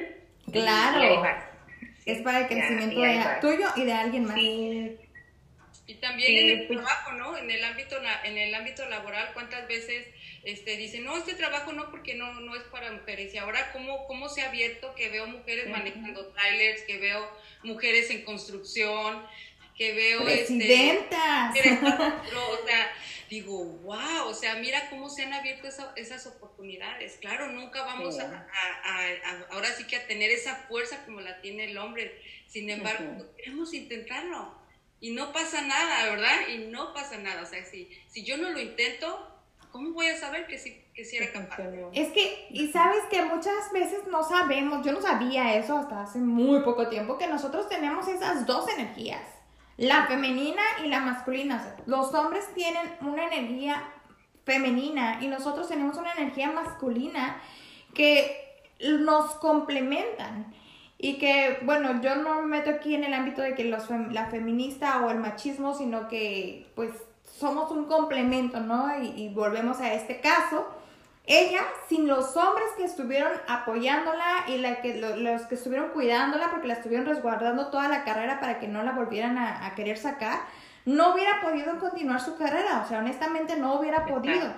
Claro. 0.52 1.24
Es 2.06 2.22
para 2.22 2.40
el 2.40 2.48
crecimiento 2.48 3.02
de, 3.02 3.24
tuyo 3.42 3.68
y 3.76 3.86
de 3.86 3.94
alguien 3.94 4.26
más. 4.26 4.36
Sí. 4.36 4.98
Y 5.86 5.96
también 5.96 6.38
en 6.38 6.60
el 6.60 6.68
pues 6.68 6.80
trabajo, 6.80 7.14
¿no? 7.14 7.38
En 7.38 7.50
el 7.50 7.64
ámbito 7.64 7.96
en 8.24 8.38
el 8.38 8.54
ámbito 8.56 8.86
laboral, 8.90 9.30
¿cuántas 9.34 9.68
veces 9.68 10.06
este, 10.44 10.76
dicen, 10.76 11.06
no, 11.06 11.16
este 11.16 11.34
trabajo 11.34 11.72
no, 11.72 11.90
porque 11.92 12.16
no, 12.16 12.34
no 12.42 12.56
es 12.56 12.64
para 12.64 12.92
mujeres? 12.92 13.34
Y 13.34 13.38
ahora, 13.38 13.72
¿cómo, 13.72 14.06
cómo 14.06 14.28
se 14.28 14.42
ha 14.42 14.50
abierto 14.50 14.94
que 14.96 15.10
veo 15.10 15.28
mujeres 15.28 15.70
manejando 15.70 16.28
trailers, 16.28 16.82
que 16.82 16.98
veo 16.98 17.30
mujeres 17.64 18.10
en 18.10 18.24
construcción, 18.24 19.26
que 19.78 19.94
veo 19.94 20.24
Presidentas. 20.24 21.56
Este, 21.56 21.70
o 21.86 22.68
sea, 22.68 22.92
digo, 23.30 23.64
wow, 23.84 24.28
o 24.28 24.34
sea, 24.34 24.56
mira 24.56 24.90
cómo 24.90 25.10
se 25.10 25.24
han 25.24 25.34
abierto 25.34 25.68
esas 25.96 26.28
oportunidades. 26.28 27.18
Claro, 27.22 27.52
nunca 27.52 27.84
vamos 27.84 28.20
a, 28.20 28.48
ahora 29.52 29.68
sí 29.70 29.86
que 29.86 29.98
a 29.98 30.08
tener 30.08 30.32
esa 30.32 30.56
fuerza 30.68 31.06
como 31.06 31.22
la 31.22 31.40
tiene 31.42 31.66
el 31.66 31.78
hombre. 31.78 32.20
Sin 32.48 32.70
embargo, 32.70 33.26
queremos 33.38 33.74
intentarlo. 33.74 34.58
Y 35.00 35.12
no 35.12 35.32
pasa 35.32 35.62
nada, 35.62 36.10
¿verdad? 36.10 36.48
Y 36.50 36.58
no 36.70 36.94
pasa 36.94 37.18
nada. 37.18 37.44
O 37.44 37.46
sea, 37.46 37.64
si, 37.64 37.88
si 38.08 38.24
yo 38.24 38.38
no 38.38 38.50
lo 38.50 38.60
intento, 38.60 39.32
¿cómo 39.72 39.92
voy 39.92 40.08
a 40.08 40.18
saber 40.18 40.48
que 40.48 40.58
sí, 40.58 40.84
que 40.96 41.06
sí 41.06 41.18
era 41.18 41.32
capaz? 41.32 41.60
Es 41.94 42.08
que, 42.14 42.48
y 42.50 42.72
sabes 42.72 43.04
que 43.12 43.22
muchas 43.22 43.72
veces 43.72 44.08
no 44.08 44.28
sabemos, 44.28 44.84
yo 44.84 44.94
no 44.94 45.02
sabía 45.02 45.56
eso 45.56 45.78
hasta 45.78 46.02
hace 46.02 46.18
muy 46.18 46.62
poco 46.62 46.90
tiempo, 46.90 47.20
que 47.20 47.28
nosotros 47.28 47.70
tenemos 47.70 48.08
esas 48.08 48.48
dos 48.48 48.68
energías 48.70 49.37
la 49.78 50.08
femenina 50.08 50.62
y 50.84 50.88
la 50.88 51.00
masculina. 51.00 51.76
los 51.86 52.14
hombres 52.14 52.52
tienen 52.54 52.84
una 53.02 53.28
energía 53.28 53.84
femenina 54.44 55.20
y 55.22 55.28
nosotros 55.28 55.68
tenemos 55.68 55.98
una 55.98 56.14
energía 56.14 56.52
masculina 56.52 57.38
que 57.94 58.64
nos 58.80 59.36
complementan. 59.36 60.54
Y 61.00 61.20
que, 61.20 61.60
bueno, 61.62 62.02
yo 62.02 62.16
no 62.16 62.42
me 62.42 62.48
meto 62.48 62.72
aquí 62.72 62.96
en 62.96 63.04
el 63.04 63.14
ámbito 63.14 63.44
de 63.44 63.54
que 63.54 63.66
los 63.66 63.88
la 64.12 64.26
feminista 64.32 65.06
o 65.06 65.12
el 65.12 65.20
machismo, 65.20 65.76
sino 65.76 66.08
que 66.08 66.66
pues 66.76 66.92
somos 67.24 67.70
un 67.70 67.86
complemento, 67.86 68.60
¿no? 68.62 69.00
Y, 69.04 69.10
y 69.10 69.30
volvemos 69.30 69.80
a 69.80 69.94
este 69.94 70.20
caso 70.22 70.68
ella, 71.28 71.60
sin 71.90 72.08
los 72.08 72.38
hombres 72.38 72.68
que 72.78 72.86
estuvieron 72.86 73.34
apoyándola 73.50 74.46
y 74.48 74.60
la 74.60 74.82
que, 74.82 74.96
los 74.96 75.42
que 75.42 75.56
estuvieron 75.56 75.90
cuidándola 75.90 76.50
porque 76.50 76.68
la 76.68 76.76
estuvieron 76.76 77.06
resguardando 77.06 77.68
toda 77.68 77.90
la 77.90 78.06
carrera 78.06 78.40
para 78.40 78.60
que 78.60 78.70
no 78.70 78.82
la 78.82 78.94
volvieran 78.94 79.38
a, 79.38 79.76
querer 79.76 79.98
sacar, 79.98 80.40
no 80.86 81.14
hubiera 81.14 81.42
podido 81.42 81.78
continuar 81.80 82.22
su 82.22 82.38
carrera, 82.38 82.82
o 82.84 82.88
sea, 82.88 83.00
honestamente 83.00 83.58
no 83.58 83.78
hubiera 83.78 84.06
podido. 84.06 84.54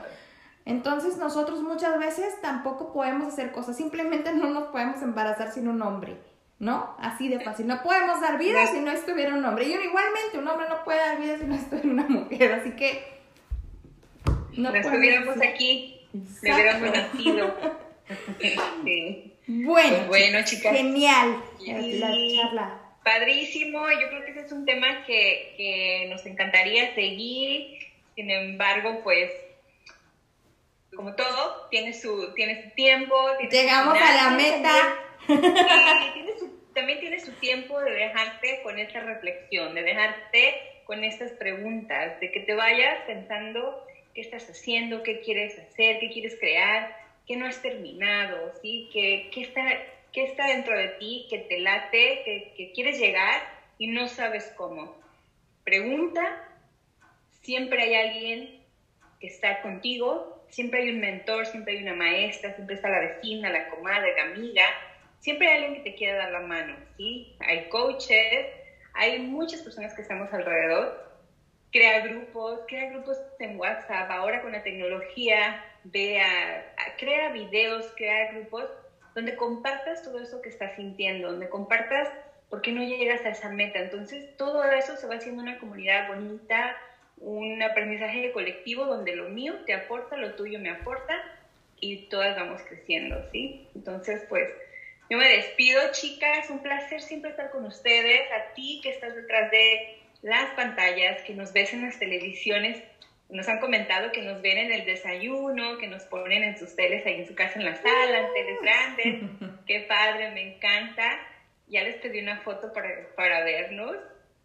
Entonces 0.63 1.17
nosotros 1.17 1.63
muchas 1.63 1.97
veces 1.97 2.39
tampoco 2.39 2.93
podemos 2.93 3.33
hacer 3.33 3.51
cosas, 3.51 3.75
simplemente 3.75 4.31
no 4.31 4.51
nos 4.51 4.67
podemos 4.67 5.01
embarazar 5.01 5.51
sin 5.51 5.67
un 5.67 5.81
hombre, 5.81 6.21
¿no? 6.59 6.95
Así 6.99 7.29
de 7.29 7.39
fácil. 7.39 7.65
No 7.65 7.81
podemos 7.81 8.21
dar 8.21 8.37
vida 8.37 8.67
si 8.67 8.79
no 8.79 8.91
estuviera 8.91 9.33
un 9.33 9.43
hombre. 9.43 9.65
Y 9.65 9.71
igualmente, 9.71 10.37
un 10.37 10.47
hombre 10.47 10.69
no 10.69 10.83
puede 10.83 10.99
dar 10.99 11.19
vida 11.19 11.39
si 11.39 11.45
no 11.45 11.55
estuviera 11.55 11.89
una 11.89 12.07
mujer, 12.07 12.53
así 12.53 12.75
que... 12.75 13.17
No, 14.55 14.69
estuviéramos 14.69 15.37
aquí 15.37 15.98
me 16.13 16.53
hubiéramos 16.53 16.91
nacido. 16.91 17.55
Bueno, 19.51 19.97
pues 19.97 20.07
bueno, 20.07 20.45
chicas. 20.45 20.75
Genial 20.75 21.41
la 21.65 22.11
charla. 22.35 22.81
Padrísimo, 23.03 23.89
yo 23.89 24.09
creo 24.09 24.25
que 24.25 24.31
ese 24.31 24.41
es 24.41 24.51
un 24.51 24.65
tema 24.65 25.03
que, 25.05 25.55
que 25.57 26.07
nos 26.09 26.23
encantaría 26.25 26.93
seguir. 26.93 27.79
Sin 28.15 28.29
embargo, 28.29 29.01
pues 29.03 29.31
como 30.95 31.15
todo, 31.15 31.67
tiene 31.71 31.93
su, 31.93 32.33
tiene 32.35 32.63
su 32.63 32.75
tiempo. 32.75 33.15
Llegamos 33.49 33.97
a 33.99 34.15
la 34.15 34.29
meta. 34.31 34.73
también 36.73 36.99
tiene 36.99 37.19
su 37.19 37.31
tiempo 37.33 37.79
de 37.79 37.91
dejarte 37.91 38.61
con 38.63 38.77
esta 38.79 38.99
reflexión, 38.99 39.73
de 39.75 39.83
dejarte 39.83 40.55
con 40.85 41.03
estas 41.03 41.31
preguntas, 41.33 42.19
de 42.19 42.31
que 42.31 42.41
te 42.41 42.53
vayas 42.53 43.03
pensando 43.05 43.85
qué 44.19 44.25
estás 44.25 44.49
haciendo, 44.49 45.01
qué 45.01 45.21
quieres 45.21 45.57
hacer, 45.57 45.99
qué 45.99 46.09
quieres 46.09 46.37
crear, 46.37 46.93
qué 47.25 47.37
no 47.37 47.45
has 47.45 47.61
terminado, 47.61 48.51
¿sí? 48.61 48.89
¿Qué, 48.91 49.29
qué 49.33 49.43
está, 49.43 49.61
qué 50.11 50.25
está 50.25 50.47
dentro 50.47 50.77
de 50.77 50.89
ti, 50.99 51.25
que 51.29 51.39
te 51.39 51.59
late, 51.59 52.21
que, 52.25 52.53
que 52.57 52.73
quieres 52.73 52.99
llegar 52.99 53.41
y 53.77 53.87
no 53.87 54.09
sabes 54.09 54.53
cómo. 54.57 54.93
Pregunta, 55.63 56.21
siempre 57.43 57.81
hay 57.81 57.95
alguien 57.95 58.61
que 59.21 59.27
está 59.27 59.61
contigo, 59.61 60.43
siempre 60.49 60.81
hay 60.81 60.89
un 60.89 60.99
mentor, 60.99 61.45
siempre 61.45 61.77
hay 61.77 61.83
una 61.83 61.93
maestra, 61.93 62.53
siempre 62.55 62.75
está 62.75 62.89
la 62.89 62.99
vecina, 62.99 63.49
la 63.49 63.69
comadre, 63.69 64.17
la 64.17 64.33
amiga, 64.33 64.65
siempre 65.19 65.47
hay 65.47 65.63
alguien 65.63 65.75
que 65.75 65.91
te 65.91 65.95
quiere 65.95 66.17
dar 66.17 66.31
la 66.31 66.41
mano, 66.41 66.75
¿sí? 66.97 67.37
Hay 67.39 67.69
coaches, 67.69 68.47
hay 68.95 69.19
muchas 69.19 69.61
personas 69.61 69.93
que 69.93 70.01
estamos 70.01 70.27
alrededor. 70.33 71.08
Crea 71.71 71.99
grupos, 72.01 72.61
crea 72.67 72.89
grupos 72.89 73.17
en 73.39 73.59
WhatsApp, 73.59 74.09
ahora 74.09 74.41
con 74.41 74.51
la 74.51 74.63
tecnología, 74.63 75.63
vea, 75.83 76.75
crea 76.97 77.29
videos, 77.29 77.85
crea 77.95 78.31
grupos 78.33 78.65
donde 79.13 79.35
compartas 79.35 80.03
todo 80.03 80.19
eso 80.19 80.41
que 80.41 80.49
estás 80.49 80.75
sintiendo, 80.75 81.31
donde 81.31 81.49
compartas 81.49 82.09
por 82.49 82.61
qué 82.61 82.71
no 82.71 82.81
llegas 82.81 83.23
a 83.25 83.29
esa 83.29 83.49
meta. 83.49 83.79
Entonces, 83.79 84.35
todo 84.37 84.63
eso 84.71 84.95
se 84.95 85.07
va 85.07 85.15
haciendo 85.15 85.41
una 85.43 85.59
comunidad 85.59 86.07
bonita, 86.07 86.75
un 87.17 87.61
aprendizaje 87.61 88.31
colectivo 88.31 88.85
donde 88.85 89.15
lo 89.15 89.29
mío 89.29 89.53
te 89.65 89.73
aporta, 89.73 90.17
lo 90.17 90.35
tuyo 90.35 90.59
me 90.59 90.69
aporta 90.69 91.21
y 91.79 92.07
todas 92.09 92.35
vamos 92.35 92.61
creciendo, 92.63 93.23
¿sí? 93.31 93.67
Entonces, 93.75 94.23
pues, 94.27 94.49
yo 95.09 95.17
me 95.17 95.27
despido, 95.27 95.91
chicas, 95.91 96.49
un 96.49 96.59
placer 96.59 97.01
siempre 97.01 97.31
estar 97.31 97.51
con 97.51 97.65
ustedes, 97.65 98.31
a 98.31 98.53
ti 98.53 98.79
que 98.81 98.89
estás 98.89 99.15
detrás 99.15 99.49
de 99.51 99.98
las 100.21 100.51
pantallas, 100.51 101.21
que 101.23 101.33
nos 101.33 101.53
ves 101.53 101.73
en 101.73 101.83
las 101.83 101.97
televisiones, 101.99 102.83
nos 103.29 103.47
han 103.47 103.59
comentado 103.59 104.11
que 104.11 104.21
nos 104.21 104.41
ven 104.41 104.57
en 104.57 104.71
el 104.71 104.85
desayuno, 104.85 105.77
que 105.77 105.87
nos 105.87 106.03
ponen 106.03 106.43
en 106.43 106.57
sus 106.57 106.75
teles 106.75 107.05
ahí 107.05 107.21
en 107.21 107.27
su 107.27 107.35
casa 107.35 107.59
en 107.59 107.65
la 107.65 107.75
sala, 107.75 108.19
en 108.19 108.33
teles 108.33 108.61
grandes, 108.61 109.55
qué 109.67 109.81
padre, 109.81 110.31
me 110.31 110.55
encanta, 110.55 111.19
ya 111.67 111.83
les 111.83 111.95
pedí 111.97 112.19
una 112.19 112.41
foto 112.41 112.73
para, 112.73 112.89
para 113.15 113.43
vernos, 113.43 113.95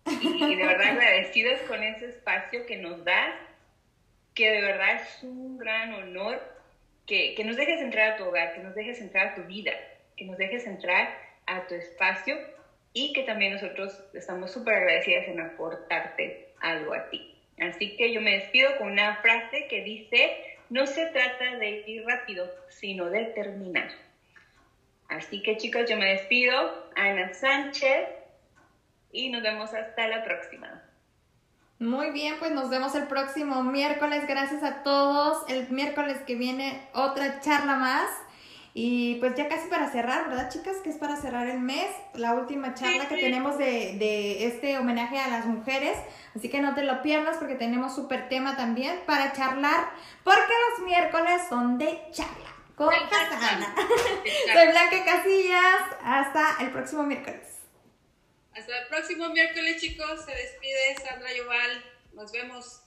y, 0.07 0.55
de 0.55 0.66
verdad 0.66 0.89
agradecidas 0.89 1.62
con 1.62 1.83
ese 1.83 2.07
espacio 2.07 2.66
que 2.66 2.77
nos 2.77 3.03
das, 3.05 3.35
que 4.35 4.51
de 4.51 4.61
verdad 4.61 4.97
es 4.97 5.22
un 5.22 5.57
gran 5.57 5.95
honor 5.95 6.43
que, 7.07 7.35
que 7.35 7.45
nos 7.45 7.57
dejes 7.57 7.81
entrar 7.81 8.12
a 8.12 8.16
tu 8.16 8.25
hogar, 8.25 8.53
que 8.55 8.61
nos 8.61 8.75
dejes 8.75 9.01
entrar 9.01 9.29
a 9.29 9.35
tu 9.35 9.45
vida, 9.45 9.72
que 10.16 10.27
nos 10.27 10.37
dejes 10.37 10.66
entrar 10.66 11.16
a 11.47 11.66
tu 11.66 11.75
espacio 11.75 12.37
y 12.95 13.12
que 13.12 13.24
también 13.24 13.53
nosotros 13.53 14.03
estamos 14.14 14.53
súper 14.53 14.76
agradecidas 14.76 15.28
en 15.28 15.40
aportarte 15.40 16.55
algo 16.61 16.95
a 16.95 17.11
ti. 17.11 17.36
Así 17.61 17.97
que 17.97 18.12
yo 18.12 18.22
me 18.22 18.38
despido 18.38 18.78
con 18.78 18.92
una 18.92 19.16
frase 19.16 19.66
que 19.68 19.82
dice, 19.82 20.57
no 20.70 20.86
se 20.86 21.07
trata 21.07 21.57
de 21.59 21.84
ir 21.86 22.07
rápido, 22.07 22.51
sino 22.68 23.11
de 23.11 23.26
terminar. 23.26 23.90
Así 25.09 25.42
que 25.42 25.59
chicos, 25.59 25.90
yo 25.90 25.99
me 25.99 26.07
despido. 26.07 26.88
Ana 26.97 27.34
Sánchez, 27.34 28.09
y 29.14 29.30
nos 29.30 29.42
vemos 29.42 29.72
hasta 29.72 30.09
la 30.09 30.24
próxima. 30.24 30.82
Muy 31.78 32.11
bien, 32.11 32.36
pues 32.38 32.53
nos 32.53 32.68
vemos 32.70 32.95
el 32.95 33.07
próximo 33.07 33.62
miércoles. 33.62 34.26
Gracias 34.26 34.62
a 34.62 34.82
todos. 34.82 35.49
El 35.49 35.68
miércoles 35.70 36.18
que 36.26 36.34
viene 36.34 36.88
otra 36.92 37.40
charla 37.40 37.76
más. 37.76 38.11
Y 38.77 39.14
pues 39.20 39.37
ya 39.37 39.49
casi 39.49 39.68
para 39.68 39.89
cerrar, 39.89 40.29
¿verdad, 40.29 40.51
chicas? 40.51 40.79
Que 40.83 40.91
es 40.91 40.97
para 40.97 41.16
cerrar 41.16 41.47
el 41.47 41.61
mes, 41.61 41.87
la 42.14 42.35
última 42.35 42.75
charla 42.75 43.07
que 43.09 43.16
tenemos 43.16 43.57
de, 43.57 43.97
de, 43.99 44.47
este 44.47 44.77
homenaje 44.79 45.16
a 45.20 45.29
las 45.29 45.47
mujeres. 45.47 45.97
Así 46.35 46.49
que 46.49 46.61
no 46.61 46.75
te 46.75 46.83
lo 46.83 47.01
pierdas 47.01 47.37
porque 47.37 47.55
tenemos 47.55 47.95
súper 47.95 48.29
tema 48.29 48.57
también 48.57 49.01
para 49.07 49.33
charlar, 49.33 49.91
porque 50.25 50.53
los 50.70 50.87
miércoles 50.87 51.43
son 51.49 51.79
de 51.79 52.03
charla 52.11 52.55
con 52.75 52.91
Casana. 53.09 53.75
Soy 54.53 54.68
Blanca 54.68 55.05
Casillas. 55.05 55.83
Hasta 56.03 56.57
el 56.61 56.70
próximo 56.70 57.05
miércoles. 57.05 57.61
Hasta 58.53 58.79
el 58.79 58.89
próximo 58.89 59.29
miércoles, 59.29 59.81
chicos. 59.81 60.25
Se 60.25 60.33
despide 60.33 60.97
Sandra 60.97 61.33
Yoval. 61.33 61.85
Nos 62.12 62.33
vemos. 62.33 62.84